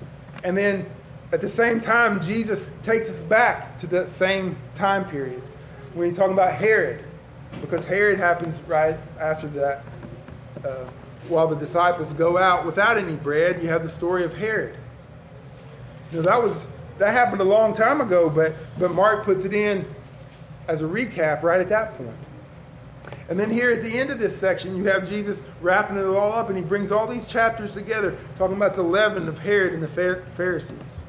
And 0.44 0.56
then 0.56 0.86
at 1.32 1.40
the 1.40 1.48
same 1.48 1.80
time, 1.80 2.20
Jesus 2.20 2.70
takes 2.82 3.08
us 3.10 3.22
back 3.24 3.76
to 3.78 3.86
that 3.88 4.08
same 4.08 4.56
time 4.74 5.08
period 5.08 5.42
when 5.94 6.08
he's 6.08 6.16
talking 6.16 6.32
about 6.32 6.54
Herod, 6.54 7.04
because 7.60 7.84
Herod 7.84 8.18
happens 8.18 8.56
right 8.66 8.96
after 9.18 9.46
that. 9.48 9.84
Uh, 10.64 10.88
while 11.28 11.46
the 11.46 11.56
disciples 11.56 12.12
go 12.14 12.38
out 12.38 12.64
without 12.64 12.96
any 12.96 13.14
bread, 13.14 13.62
you 13.62 13.68
have 13.68 13.82
the 13.82 13.90
story 13.90 14.24
of 14.24 14.32
Herod. 14.32 14.76
Know, 16.12 16.22
that 16.22 16.42
was 16.42 16.54
that 16.98 17.12
happened 17.12 17.42
a 17.42 17.44
long 17.44 17.74
time 17.74 18.00
ago, 18.00 18.30
but 18.30 18.54
but 18.78 18.92
Mark 18.92 19.24
puts 19.24 19.44
it 19.44 19.52
in 19.52 19.84
as 20.68 20.80
a 20.80 20.84
recap 20.84 21.42
right 21.42 21.60
at 21.60 21.68
that 21.68 21.96
point. 21.98 22.16
And 23.28 23.38
then 23.38 23.50
here 23.50 23.70
at 23.70 23.82
the 23.82 23.98
end 23.98 24.08
of 24.10 24.18
this 24.18 24.38
section, 24.38 24.74
you 24.76 24.84
have 24.84 25.06
Jesus 25.06 25.42
wrapping 25.60 25.98
it 25.98 26.04
all 26.04 26.32
up, 26.32 26.48
and 26.48 26.56
he 26.56 26.64
brings 26.64 26.90
all 26.90 27.06
these 27.06 27.26
chapters 27.26 27.74
together, 27.74 28.16
talking 28.38 28.56
about 28.56 28.74
the 28.74 28.82
leaven 28.82 29.28
of 29.28 29.38
Herod 29.38 29.74
and 29.74 29.82
the 29.82 30.22
Pharisees. 30.34 31.02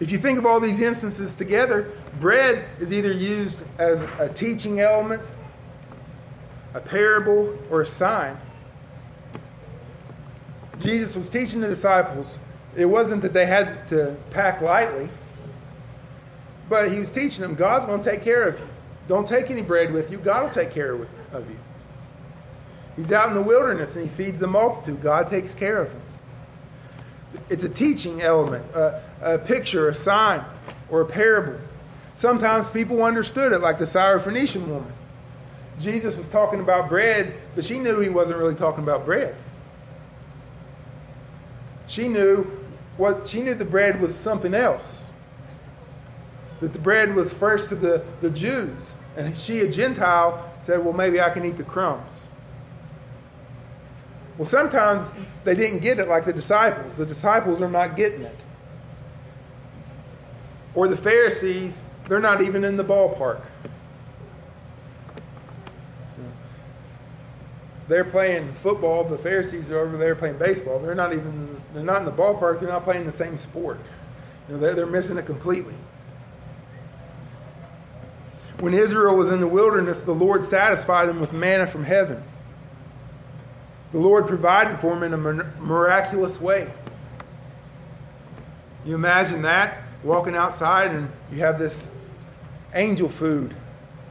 If 0.00 0.10
you 0.12 0.18
think 0.18 0.38
of 0.38 0.46
all 0.46 0.60
these 0.60 0.80
instances 0.80 1.34
together, 1.34 1.92
bread 2.20 2.68
is 2.80 2.92
either 2.92 3.12
used 3.12 3.60
as 3.78 4.02
a 4.18 4.30
teaching 4.32 4.80
element, 4.80 5.22
a 6.74 6.80
parable, 6.80 7.58
or 7.70 7.82
a 7.82 7.86
sign. 7.86 8.36
Jesus 10.78 11.16
was 11.16 11.28
teaching 11.28 11.60
the 11.60 11.68
disciples. 11.68 12.38
It 12.76 12.84
wasn't 12.84 13.22
that 13.22 13.32
they 13.32 13.46
had 13.46 13.88
to 13.88 14.16
pack 14.30 14.60
lightly, 14.60 15.08
but 16.68 16.92
he 16.92 17.00
was 17.00 17.10
teaching 17.10 17.40
them 17.40 17.56
God's 17.56 17.86
going 17.86 18.02
to 18.02 18.10
take 18.10 18.22
care 18.22 18.44
of 18.44 18.58
you. 18.60 18.68
Don't 19.08 19.26
take 19.26 19.50
any 19.50 19.62
bread 19.62 19.92
with 19.92 20.10
you. 20.10 20.18
God 20.18 20.44
will 20.44 20.50
take 20.50 20.70
care 20.70 20.94
of 21.32 21.50
you. 21.50 21.58
He's 22.94 23.10
out 23.10 23.28
in 23.28 23.34
the 23.34 23.42
wilderness 23.42 23.96
and 23.96 24.08
he 24.08 24.16
feeds 24.16 24.38
the 24.38 24.46
multitude. 24.46 25.00
God 25.00 25.30
takes 25.30 25.54
care 25.54 25.80
of 25.80 25.90
him. 25.90 26.02
It's 27.48 27.62
a 27.62 27.68
teaching 27.68 28.22
element, 28.22 28.64
a, 28.74 29.02
a 29.22 29.38
picture, 29.38 29.88
a 29.88 29.94
sign, 29.94 30.44
or 30.90 31.02
a 31.02 31.06
parable. 31.06 31.58
Sometimes 32.14 32.68
people 32.70 33.02
understood 33.04 33.52
it, 33.52 33.60
like 33.60 33.78
the 33.78 33.84
Syrophoenician 33.84 34.66
woman. 34.66 34.92
Jesus 35.78 36.16
was 36.16 36.28
talking 36.28 36.60
about 36.60 36.88
bread, 36.88 37.34
but 37.54 37.64
she 37.64 37.78
knew 37.78 38.00
he 38.00 38.08
wasn't 38.08 38.38
really 38.38 38.54
talking 38.54 38.82
about 38.82 39.04
bread. 39.04 39.36
She 41.86 42.08
knew 42.08 42.44
what 42.96 43.28
she 43.28 43.40
knew 43.40 43.54
the 43.54 43.64
bread 43.64 44.00
was 44.00 44.14
something 44.14 44.54
else. 44.54 45.04
That 46.60 46.72
the 46.72 46.78
bread 46.78 47.14
was 47.14 47.32
first 47.32 47.68
to 47.68 47.76
the, 47.76 48.04
the 48.20 48.30
Jews. 48.30 48.94
And 49.16 49.36
she, 49.36 49.60
a 49.60 49.70
Gentile, 49.70 50.52
said, 50.60 50.84
Well, 50.84 50.92
maybe 50.92 51.20
I 51.20 51.30
can 51.30 51.44
eat 51.44 51.56
the 51.56 51.64
crumbs. 51.64 52.24
Well, 54.38 54.48
sometimes 54.48 55.10
they 55.42 55.56
didn't 55.56 55.80
get 55.80 55.98
it 55.98 56.06
like 56.06 56.24
the 56.24 56.32
disciples. 56.32 56.96
The 56.96 57.04
disciples 57.04 57.60
are 57.60 57.68
not 57.68 57.96
getting 57.96 58.22
it. 58.22 58.36
Or 60.74 60.86
the 60.86 60.96
Pharisees, 60.96 61.82
they're 62.08 62.20
not 62.20 62.40
even 62.40 62.62
in 62.62 62.76
the 62.76 62.84
ballpark. 62.84 63.42
They're 67.88 68.04
playing 68.04 68.52
football, 68.54 69.02
the 69.02 69.18
Pharisees 69.18 69.70
are 69.70 69.78
over 69.78 69.96
there 69.96 70.14
playing 70.14 70.38
baseball. 70.38 70.78
They're 70.78 70.94
not 70.94 71.14
even 71.14 71.60
they're 71.72 71.82
not 71.82 72.00
in 72.00 72.04
the 72.04 72.12
ballpark, 72.12 72.60
they're 72.60 72.68
not 72.68 72.84
playing 72.84 73.06
the 73.06 73.12
same 73.12 73.38
sport. 73.38 73.80
You 74.46 74.54
know, 74.54 74.60
they're, 74.60 74.74
they're 74.74 74.86
missing 74.86 75.16
it 75.16 75.26
completely. 75.26 75.74
When 78.60 78.74
Israel 78.74 79.16
was 79.16 79.30
in 79.32 79.40
the 79.40 79.46
wilderness, 79.46 80.02
the 80.02 80.12
Lord 80.12 80.46
satisfied 80.48 81.08
them 81.08 81.18
with 81.18 81.32
manna 81.32 81.66
from 81.66 81.82
heaven. 81.82 82.22
The 83.92 83.98
Lord 83.98 84.26
provided 84.26 84.80
for 84.80 84.94
them 84.94 85.02
in 85.02 85.14
a 85.14 85.16
miraculous 85.16 86.40
way. 86.40 86.70
You 88.84 88.94
imagine 88.94 89.42
that 89.42 89.82
walking 90.04 90.34
outside 90.34 90.90
and 90.92 91.10
you 91.32 91.38
have 91.40 91.58
this 91.58 91.88
angel 92.74 93.08
food 93.08 93.56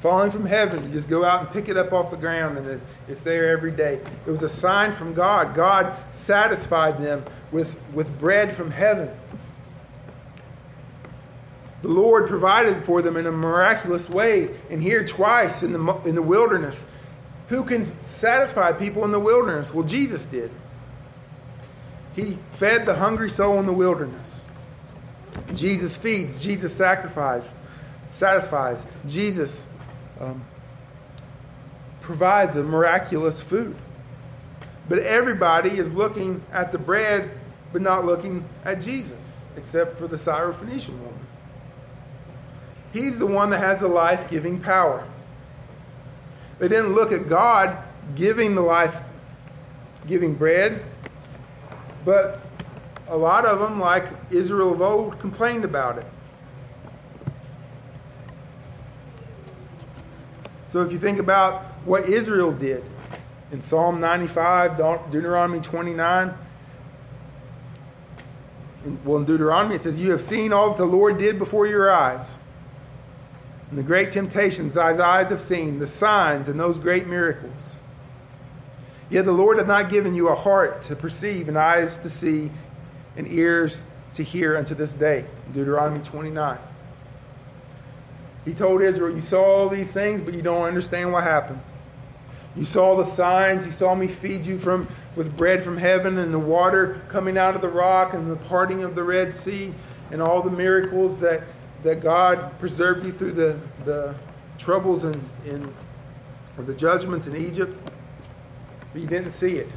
falling 0.01 0.31
from 0.31 0.45
heaven. 0.45 0.83
You 0.83 0.91
just 0.91 1.09
go 1.09 1.23
out 1.23 1.41
and 1.41 1.51
pick 1.51 1.69
it 1.69 1.77
up 1.77 1.93
off 1.93 2.11
the 2.11 2.17
ground 2.17 2.57
and 2.57 2.81
it's 3.07 3.21
there 3.21 3.49
every 3.49 3.71
day. 3.71 3.99
It 4.25 4.31
was 4.31 4.43
a 4.43 4.49
sign 4.49 4.95
from 4.95 5.13
God. 5.13 5.55
God 5.55 5.97
satisfied 6.11 7.01
them 7.01 7.23
with, 7.51 7.75
with 7.93 8.19
bread 8.19 8.55
from 8.55 8.69
heaven. 8.69 9.09
The 11.81 11.87
Lord 11.87 12.27
provided 12.27 12.85
for 12.85 13.01
them 13.01 13.17
in 13.17 13.27
a 13.27 13.31
miraculous 13.31 14.09
way. 14.09 14.49
And 14.69 14.81
here, 14.81 15.05
twice 15.05 15.63
in 15.63 15.73
the, 15.73 16.01
in 16.05 16.15
the 16.15 16.21
wilderness, 16.21 16.85
who 17.47 17.63
can 17.63 17.91
satisfy 18.03 18.71
people 18.73 19.05
in 19.05 19.11
the 19.11 19.19
wilderness? 19.19 19.73
Well, 19.73 19.85
Jesus 19.85 20.25
did. 20.25 20.51
He 22.15 22.37
fed 22.53 22.85
the 22.85 22.95
hungry 22.95 23.29
soul 23.29 23.59
in 23.59 23.65
the 23.65 23.73
wilderness. 23.73 24.43
Jesus 25.53 25.95
feeds, 25.95 26.41
Jesus 26.43 26.73
sacrifices, 26.73 27.53
satisfies. 28.17 28.85
Jesus 29.07 29.65
um, 30.19 30.43
provides 32.01 32.55
a 32.55 32.63
miraculous 32.63 33.41
food. 33.41 33.75
But 34.89 34.99
everybody 34.99 35.69
is 35.69 35.93
looking 35.93 36.43
at 36.51 36.71
the 36.71 36.77
bread, 36.77 37.31
but 37.71 37.81
not 37.81 38.05
looking 38.05 38.43
at 38.65 38.81
Jesus, 38.81 39.23
except 39.55 39.97
for 39.97 40.07
the 40.07 40.17
Syrophoenician 40.17 40.97
woman. 40.99 41.27
He's 42.93 43.19
the 43.19 43.27
one 43.27 43.49
that 43.51 43.59
has 43.59 43.81
the 43.81 43.87
life 43.87 44.29
giving 44.29 44.59
power. 44.59 45.07
They 46.59 46.67
didn't 46.67 46.93
look 46.93 47.11
at 47.11 47.29
God 47.29 47.77
giving 48.15 48.55
the 48.55 48.61
life 48.61 48.95
giving 50.07 50.33
bread, 50.33 50.83
but 52.05 52.39
a 53.09 53.17
lot 53.17 53.45
of 53.45 53.59
them, 53.59 53.79
like 53.79 54.05
Israel 54.31 54.73
of 54.73 54.81
old, 54.81 55.19
complained 55.19 55.65
about 55.65 55.97
it. 55.97 56.05
So 60.67 60.81
if 60.81 60.91
you 60.91 60.99
think 60.99 61.19
about 61.19 61.63
what 61.85 62.09
Israel 62.09 62.51
did 62.51 62.83
in 63.51 63.61
Psalm 63.61 64.01
95, 64.01 64.77
Deuteronomy 65.11 65.61
29, 65.61 66.33
well, 69.03 69.17
in 69.17 69.25
Deuteronomy 69.25 69.75
it 69.75 69.83
says, 69.83 69.97
You 69.97 70.11
have 70.11 70.21
seen 70.21 70.51
all 70.51 70.69
that 70.69 70.77
the 70.77 70.85
Lord 70.85 71.17
did 71.17 71.39
before 71.39 71.67
your 71.67 71.91
eyes, 71.91 72.37
and 73.69 73.77
the 73.77 73.83
great 73.83 74.11
temptations 74.11 74.73
thy 74.73 74.97
eyes 74.97 75.29
have 75.29 75.41
seen, 75.41 75.79
the 75.79 75.87
signs 75.87 76.49
and 76.49 76.59
those 76.59 76.79
great 76.79 77.07
miracles. 77.07 77.77
Yet 79.09 79.25
the 79.25 79.31
Lord 79.31 79.57
hath 79.57 79.67
not 79.67 79.89
given 79.89 80.13
you 80.13 80.29
a 80.29 80.35
heart 80.35 80.81
to 80.83 80.95
perceive, 80.95 81.47
and 81.47 81.57
eyes 81.57 81.97
to 81.99 82.09
see, 82.09 82.51
and 83.15 83.27
ears 83.27 83.85
to 84.13 84.23
hear 84.23 84.57
unto 84.57 84.75
this 84.75 84.93
day. 84.93 85.25
Deuteronomy 85.53 86.03
29. 86.03 86.57
He 88.43 88.53
told 88.53 88.81
Israel, 88.81 89.13
You 89.13 89.21
saw 89.21 89.43
all 89.43 89.69
these 89.69 89.91
things, 89.91 90.21
but 90.21 90.33
you 90.33 90.41
don't 90.41 90.63
understand 90.63 91.11
what 91.11 91.23
happened. 91.23 91.61
You 92.55 92.65
saw 92.65 92.95
the 92.95 93.05
signs. 93.05 93.65
You 93.65 93.71
saw 93.71 93.93
me 93.93 94.07
feed 94.07 94.45
you 94.45 94.57
from 94.57 94.87
with 95.15 95.35
bread 95.35 95.63
from 95.63 95.77
heaven 95.77 96.17
and 96.19 96.33
the 96.33 96.39
water 96.39 97.01
coming 97.09 97.37
out 97.37 97.55
of 97.55 97.61
the 97.61 97.69
rock 97.69 98.13
and 98.13 98.29
the 98.29 98.35
parting 98.35 98.83
of 98.83 98.95
the 98.95 99.03
Red 99.03 99.33
Sea 99.33 99.73
and 100.11 100.21
all 100.21 100.41
the 100.41 100.51
miracles 100.51 101.19
that, 101.19 101.43
that 101.83 102.01
God 102.01 102.57
preserved 102.59 103.05
you 103.05 103.11
through 103.11 103.33
the, 103.33 103.59
the 103.85 104.15
troubles 104.57 105.03
and 105.03 105.15
in, 105.45 105.73
or 106.57 106.63
the 106.63 106.73
judgments 106.73 107.27
in 107.27 107.35
Egypt. 107.35 107.77
But 108.93 109.01
you 109.01 109.07
didn't 109.07 109.31
see 109.31 109.57
it. 109.57 109.69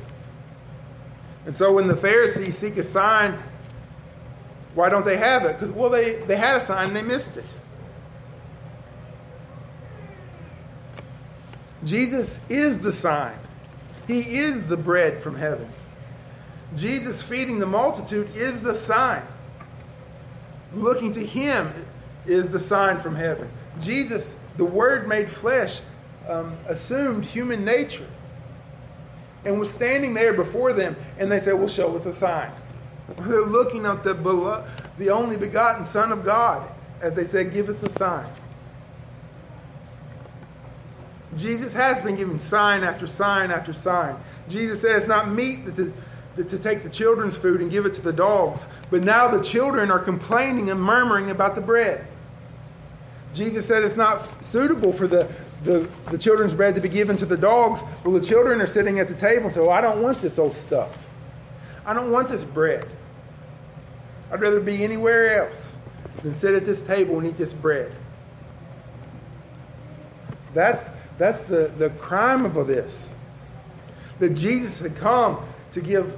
And 1.47 1.57
so 1.57 1.73
when 1.73 1.87
the 1.87 1.97
Pharisees 1.97 2.57
seek 2.57 2.77
a 2.77 2.83
sign, 2.83 3.39
why 4.75 4.89
don't 4.89 5.05
they 5.05 5.17
have 5.17 5.45
it? 5.45 5.59
Because, 5.59 5.71
well, 5.71 5.91
they, 5.91 6.17
they 6.25 6.37
had 6.37 6.57
a 6.57 6.65
sign 6.65 6.89
and 6.89 6.97
they 6.97 7.03
missed 7.03 7.37
it. 7.37 7.45
Jesus 11.85 12.39
is 12.49 12.79
the 12.79 12.93
sign. 12.93 13.39
He 14.07 14.21
is 14.21 14.65
the 14.65 14.77
bread 14.77 15.23
from 15.23 15.35
heaven. 15.35 15.73
Jesus 16.77 17.23
feeding 17.23 17.59
the 17.59 17.67
multitude 17.67 18.35
is 18.37 18.61
the 18.61 18.75
sign. 18.75 19.23
Looking 20.75 21.13
to 21.13 21.25
him 21.25 21.73
is 22.27 22.51
the 22.51 22.61
sign 22.61 23.01
from 23.01 23.15
heaven. 23.15 23.51
Jesus, 23.81 24.35
the 24.57 24.65
Word 24.65 25.09
made 25.09 25.31
flesh, 25.31 25.81
um, 26.29 26.57
assumed 26.69 27.25
human 27.25 27.65
nature 27.65 28.07
and 29.45 29.59
was 29.59 29.71
standing 29.71 30.15
there 30.15 30.33
before 30.33 30.73
them, 30.73 30.97
and 31.19 31.31
they 31.31 31.41
said, 31.41 31.55
Well, 31.55 31.69
show 31.69 31.97
us 31.97 32.07
a 32.07 32.13
sign. 32.13 32.53
They're 33.21 33.41
looking 33.47 33.87
at 33.87 34.05
the, 34.05 34.15
beloved, 34.15 34.71
the 34.99 35.11
only 35.11 35.37
begotten 35.37 35.85
Son 35.85 36.13
of 36.13 36.25
God 36.25 36.69
as 37.01 37.15
they 37.15 37.25
said, 37.25 37.53
Give 37.53 37.69
us 37.69 37.83
a 37.83 37.91
sign. 37.91 38.31
Jesus 41.37 41.73
has 41.73 42.03
been 42.03 42.17
giving 42.17 42.39
sign 42.39 42.83
after 42.83 43.07
sign 43.07 43.51
after 43.51 43.73
sign. 43.73 44.17
Jesus 44.49 44.81
said 44.81 44.97
it's 44.97 45.07
not 45.07 45.31
meat 45.31 45.65
that 45.65 45.77
the, 45.77 45.93
to 46.37 46.59
take 46.59 46.83
the 46.83 46.89
children's 46.89 47.37
food 47.37 47.61
and 47.61 47.71
give 47.71 47.87
it 47.87 47.95
to 47.95 48.01
the 48.01 48.13
dogs, 48.13 48.69
but 48.91 49.05
now 49.05 49.29
the 49.29 49.43
children 49.43 49.91
are 49.91 49.99
complaining 49.99 50.71
and 50.71 50.81
murmuring 50.81 51.31
about 51.31 51.55
the 51.55 51.61
bread. 51.61 52.07
Jesus 53.35 53.67
said 53.67 53.83
it's 53.85 53.97
not 53.97 54.45
suitable 54.45 54.93
for 54.93 55.07
the, 55.07 55.29
the, 55.65 55.89
the 56.11 56.19
children's 56.19 56.55
bread 56.55 56.75
to 56.75 56.81
be 56.81 56.89
given 56.89 57.17
to 57.17 57.27
the 57.27 57.37
dogs. 57.37 57.83
Well, 58.05 58.15
the 58.15 58.27
children 58.27 58.61
are 58.61 58.67
sitting 58.67 58.99
at 58.99 59.09
the 59.09 59.15
table 59.15 59.47
and 59.47 59.55
say, 59.55 59.69
I 59.69 59.81
don't 59.81 60.03
want 60.03 60.21
this 60.21 60.39
old 60.39 60.55
stuff. 60.55 60.97
I 61.85 61.93
don't 61.93 62.11
want 62.11 62.29
this 62.29 62.45
bread. 62.45 62.89
I'd 64.33 64.41
rather 64.41 64.61
be 64.61 64.85
anywhere 64.85 65.47
else 65.47 65.77
than 66.23 66.35
sit 66.35 66.55
at 66.55 66.65
this 66.65 66.83
table 66.83 67.19
and 67.19 67.27
eat 67.27 67.37
this 67.37 67.53
bread. 67.53 67.93
That's 70.55 70.89
that's 71.19 71.41
the, 71.41 71.71
the 71.79 71.91
crime 71.91 72.45
of 72.47 72.57
all 72.57 72.65
this. 72.65 73.11
That 74.21 74.31
Jesus 74.31 74.79
had 74.79 74.97
come 74.97 75.47
to 75.73 75.81
give 75.81 76.17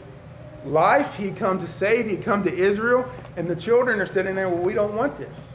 life, 0.65 1.15
he'd 1.15 1.37
come 1.37 1.59
to 1.61 1.69
save, 1.69 2.07
he'd 2.07 2.23
come 2.23 2.43
to 2.45 2.55
Israel, 2.55 3.11
and 3.37 3.49
the 3.49 3.57
children 3.57 4.01
are 4.01 4.07
sitting 4.07 4.35
there, 4.35 4.49
well, 4.49 4.63
we 4.63 4.75
don't 4.75 4.95
want 4.95 5.19
this. 5.19 5.53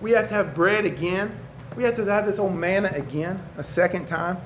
We 0.00 0.12
have 0.12 0.28
to 0.28 0.34
have 0.34 0.54
bread 0.54 0.84
again. 0.84 1.38
We 1.76 1.84
have 1.84 1.94
to 1.96 2.04
have 2.04 2.26
this 2.26 2.38
old 2.38 2.54
manna 2.54 2.90
again, 2.94 3.42
a 3.56 3.62
second 3.62 4.06
time. 4.06 4.38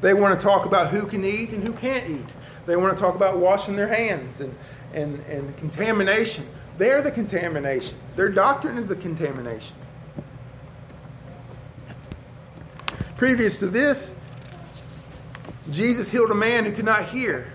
They 0.00 0.14
want 0.14 0.38
to 0.38 0.44
talk 0.44 0.66
about 0.66 0.90
who 0.90 1.06
can 1.06 1.24
eat 1.24 1.50
and 1.50 1.66
who 1.66 1.72
can't 1.72 2.08
eat. 2.08 2.28
They 2.66 2.76
want 2.76 2.96
to 2.96 3.00
talk 3.00 3.14
about 3.14 3.38
washing 3.38 3.76
their 3.76 3.88
hands 3.88 4.40
and, 4.40 4.54
and, 4.92 5.20
and 5.26 5.56
contamination. 5.56 6.46
They're 6.78 7.00
the 7.00 7.10
contamination. 7.10 7.96
Their 8.14 8.28
doctrine 8.28 8.76
is 8.76 8.88
the 8.88 8.96
contamination. 8.96 9.74
Previous 13.16 13.58
to 13.58 13.68
this, 13.68 14.14
Jesus 15.70 16.08
healed 16.08 16.30
a 16.30 16.34
man 16.34 16.64
who 16.64 16.72
could 16.72 16.84
not 16.84 17.08
hear, 17.08 17.52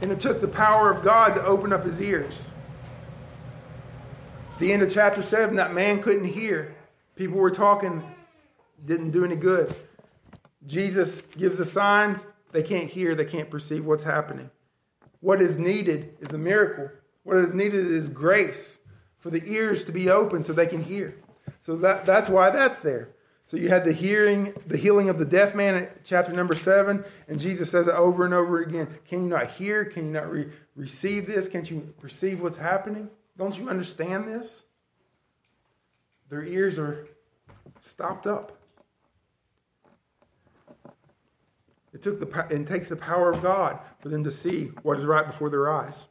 and 0.00 0.12
it 0.12 0.20
took 0.20 0.40
the 0.40 0.48
power 0.48 0.90
of 0.90 1.02
God 1.02 1.34
to 1.34 1.44
open 1.44 1.72
up 1.72 1.84
his 1.84 2.00
ears. 2.00 2.50
The 4.58 4.72
end 4.72 4.82
of 4.82 4.92
chapter 4.92 5.22
7, 5.22 5.56
that 5.56 5.74
man 5.74 6.02
couldn't 6.02 6.26
hear. 6.26 6.74
People 7.16 7.38
were 7.38 7.50
talking, 7.50 8.02
didn't 8.86 9.10
do 9.10 9.24
any 9.24 9.36
good. 9.36 9.74
Jesus 10.66 11.20
gives 11.36 11.58
the 11.58 11.64
signs, 11.64 12.24
they 12.52 12.62
can't 12.62 12.88
hear, 12.88 13.14
they 13.14 13.24
can't 13.24 13.50
perceive 13.50 13.84
what's 13.84 14.04
happening. 14.04 14.50
What 15.20 15.42
is 15.42 15.58
needed 15.58 16.16
is 16.20 16.32
a 16.32 16.38
miracle. 16.38 16.90
What 17.24 17.38
is 17.38 17.54
needed 17.54 17.90
is 17.90 18.08
grace 18.08 18.78
for 19.18 19.30
the 19.30 19.42
ears 19.46 19.84
to 19.84 19.92
be 19.92 20.10
open 20.10 20.44
so 20.44 20.52
they 20.52 20.66
can 20.66 20.82
hear. 20.82 21.16
So 21.60 21.76
that, 21.76 22.06
that's 22.06 22.28
why 22.28 22.50
that's 22.50 22.80
there. 22.80 23.10
So 23.52 23.58
you 23.58 23.68
had 23.68 23.84
the 23.84 23.92
hearing, 23.92 24.54
the 24.66 24.78
healing 24.78 25.10
of 25.10 25.18
the 25.18 25.26
deaf 25.26 25.54
man 25.54 25.74
at 25.74 26.04
chapter 26.04 26.32
number 26.32 26.56
seven, 26.56 27.04
and 27.28 27.38
Jesus 27.38 27.70
says 27.70 27.86
it 27.86 27.92
over 27.92 28.24
and 28.24 28.32
over 28.32 28.62
again. 28.62 28.88
Can 29.06 29.24
you 29.24 29.28
not 29.28 29.50
hear? 29.50 29.84
Can 29.84 30.06
you 30.06 30.10
not 30.10 30.32
re- 30.32 30.48
receive 30.74 31.26
this? 31.26 31.48
Can't 31.48 31.70
you 31.70 31.92
perceive 32.00 32.40
what's 32.40 32.56
happening? 32.56 33.10
Don't 33.36 33.54
you 33.54 33.68
understand 33.68 34.26
this? 34.26 34.64
Their 36.30 36.44
ears 36.44 36.78
are 36.78 37.06
stopped 37.86 38.26
up. 38.26 38.56
It 41.92 42.00
took 42.02 42.20
the 42.20 42.46
and 42.48 42.66
takes 42.66 42.88
the 42.88 42.96
power 42.96 43.30
of 43.30 43.42
God 43.42 43.78
for 44.00 44.08
them 44.08 44.24
to 44.24 44.30
see 44.30 44.70
what 44.82 44.98
is 44.98 45.04
right 45.04 45.26
before 45.26 45.50
their 45.50 45.70
eyes. 45.70 46.08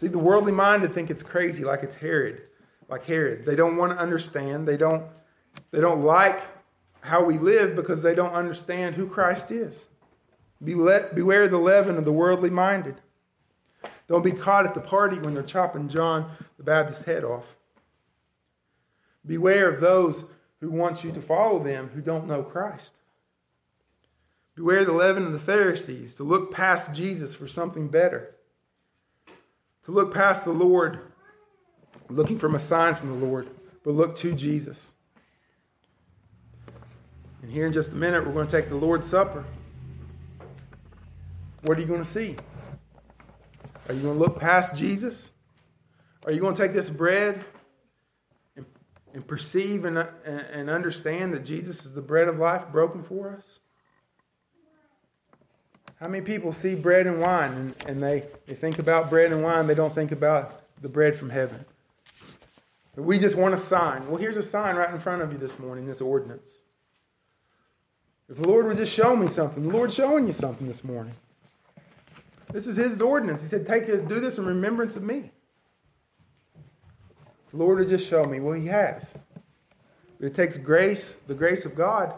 See, 0.00 0.08
the 0.08 0.16
worldly 0.16 0.52
minded 0.52 0.94
think 0.94 1.10
it's 1.10 1.22
crazy, 1.22 1.64
like 1.64 1.82
it's 1.82 1.96
Herod 1.96 2.44
like 2.94 3.06
Herod. 3.06 3.44
They 3.44 3.56
don't 3.56 3.76
want 3.76 3.90
to 3.90 3.98
understand. 3.98 4.68
They 4.68 4.76
don't, 4.76 5.02
they 5.72 5.80
don't 5.80 6.04
like 6.04 6.42
how 7.00 7.24
we 7.24 7.38
live 7.38 7.74
because 7.74 8.00
they 8.00 8.14
don't 8.14 8.32
understand 8.32 8.94
who 8.94 9.08
Christ 9.08 9.50
is. 9.50 9.88
Be 10.62 10.76
let 10.76 11.16
Beware 11.16 11.48
the 11.48 11.58
leaven 11.58 11.96
of 11.96 12.04
the 12.04 12.12
worldly 12.12 12.50
minded. 12.50 13.00
Don't 14.06 14.22
be 14.22 14.30
caught 14.30 14.64
at 14.64 14.74
the 14.74 14.80
party 14.80 15.18
when 15.18 15.34
they're 15.34 15.42
chopping 15.42 15.88
John 15.88 16.30
the 16.56 16.62
Baptist's 16.62 17.04
head 17.04 17.24
off. 17.24 17.46
Beware 19.26 19.68
of 19.68 19.80
those 19.80 20.24
who 20.60 20.70
want 20.70 21.02
you 21.02 21.10
to 21.10 21.20
follow 21.20 21.64
them 21.64 21.90
who 21.92 22.00
don't 22.00 22.28
know 22.28 22.44
Christ. 22.44 22.92
Beware 24.54 24.84
the 24.84 24.92
leaven 24.92 25.24
of 25.24 25.32
the 25.32 25.40
Pharisees, 25.40 26.14
to 26.14 26.22
look 26.22 26.52
past 26.52 26.94
Jesus 26.94 27.34
for 27.34 27.48
something 27.48 27.88
better, 27.88 28.36
to 29.84 29.90
look 29.90 30.14
past 30.14 30.44
the 30.44 30.52
Lord 30.52 31.00
looking 32.08 32.38
from 32.38 32.54
a 32.54 32.60
sign 32.60 32.94
from 32.94 33.08
the 33.08 33.26
Lord, 33.26 33.48
but 33.84 33.94
look 33.94 34.16
to 34.16 34.34
Jesus. 34.34 34.92
And 37.42 37.50
here 37.50 37.66
in 37.66 37.72
just 37.72 37.90
a 37.90 37.94
minute, 37.94 38.26
we're 38.26 38.32
going 38.32 38.46
to 38.46 38.60
take 38.60 38.68
the 38.68 38.76
Lord's 38.76 39.08
Supper. 39.08 39.44
What 41.62 41.78
are 41.78 41.80
you 41.80 41.86
going 41.86 42.04
to 42.04 42.10
see? 42.10 42.36
Are 43.88 43.94
you 43.94 44.00
going 44.00 44.14
to 44.14 44.20
look 44.20 44.38
past 44.38 44.74
Jesus? 44.74 45.32
Are 46.24 46.32
you 46.32 46.40
going 46.40 46.54
to 46.54 46.62
take 46.62 46.72
this 46.72 46.88
bread 46.88 47.44
and, 48.56 48.64
and 49.12 49.26
perceive 49.26 49.84
and, 49.84 49.98
and 49.98 50.70
understand 50.70 51.34
that 51.34 51.44
Jesus 51.44 51.84
is 51.84 51.92
the 51.92 52.00
bread 52.00 52.28
of 52.28 52.38
life 52.38 52.62
broken 52.72 53.02
for 53.02 53.36
us? 53.36 53.60
How 55.96 56.08
many 56.08 56.24
people 56.24 56.52
see 56.52 56.74
bread 56.74 57.06
and 57.06 57.20
wine 57.20 57.52
and, 57.52 57.74
and 57.86 58.02
they, 58.02 58.24
they 58.46 58.54
think 58.54 58.78
about 58.78 59.10
bread 59.10 59.32
and 59.32 59.42
wine, 59.42 59.66
they 59.66 59.74
don't 59.74 59.94
think 59.94 60.12
about 60.12 60.62
the 60.80 60.88
bread 60.88 61.18
from 61.18 61.30
heaven? 61.30 61.64
We 62.96 63.18
just 63.18 63.36
want 63.36 63.54
a 63.54 63.58
sign. 63.58 64.06
Well, 64.06 64.16
here's 64.16 64.36
a 64.36 64.42
sign 64.42 64.76
right 64.76 64.92
in 64.92 65.00
front 65.00 65.22
of 65.22 65.32
you 65.32 65.38
this 65.38 65.58
morning, 65.58 65.86
this 65.86 66.00
ordinance. 66.00 66.62
If 68.28 68.36
the 68.36 68.48
Lord 68.48 68.66
would 68.66 68.76
just 68.76 68.92
show 68.92 69.16
me 69.16 69.28
something, 69.28 69.64
the 69.64 69.76
Lord's 69.76 69.94
showing 69.94 70.26
you 70.26 70.32
something 70.32 70.68
this 70.68 70.84
morning. 70.84 71.14
This 72.52 72.66
is 72.66 72.76
His 72.76 73.00
ordinance. 73.00 73.42
He 73.42 73.48
said, 73.48 73.66
"Take 73.66 73.86
this, 73.86 74.06
do 74.08 74.20
this 74.20 74.38
in 74.38 74.46
remembrance 74.46 74.96
of 74.96 75.02
me." 75.02 75.32
If 77.46 77.50
the 77.50 77.56
Lord 77.56 77.78
would 77.78 77.88
just 77.88 78.06
show 78.06 78.22
me. 78.24 78.38
Well, 78.40 78.54
He 78.54 78.66
has. 78.68 79.08
But 80.18 80.26
it 80.26 80.34
takes 80.34 80.56
grace, 80.56 81.18
the 81.26 81.34
grace 81.34 81.66
of 81.66 81.74
God, 81.74 82.14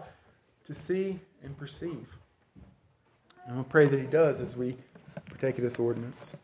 to 0.66 0.74
see 0.74 1.18
and 1.42 1.56
perceive. 1.56 2.06
And 3.46 3.56
I'll 3.56 3.64
pray 3.64 3.86
that 3.86 3.98
He 3.98 4.06
does 4.06 4.42
as 4.42 4.56
we 4.56 4.76
partake 5.24 5.56
of 5.56 5.64
this 5.64 5.78
ordinance. 5.78 6.34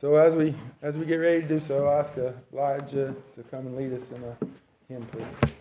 So 0.00 0.16
as 0.16 0.34
we 0.34 0.54
as 0.80 0.96
we 0.96 1.04
get 1.04 1.16
ready 1.16 1.42
to 1.42 1.48
do 1.48 1.60
so, 1.60 1.86
I'll 1.86 2.00
ask 2.00 2.16
Elijah 2.54 3.14
to 3.34 3.42
come 3.50 3.66
and 3.66 3.76
lead 3.76 3.92
us 3.92 4.10
in 4.10 4.24
a 4.24 4.36
hymn, 4.88 5.06
please. 5.12 5.52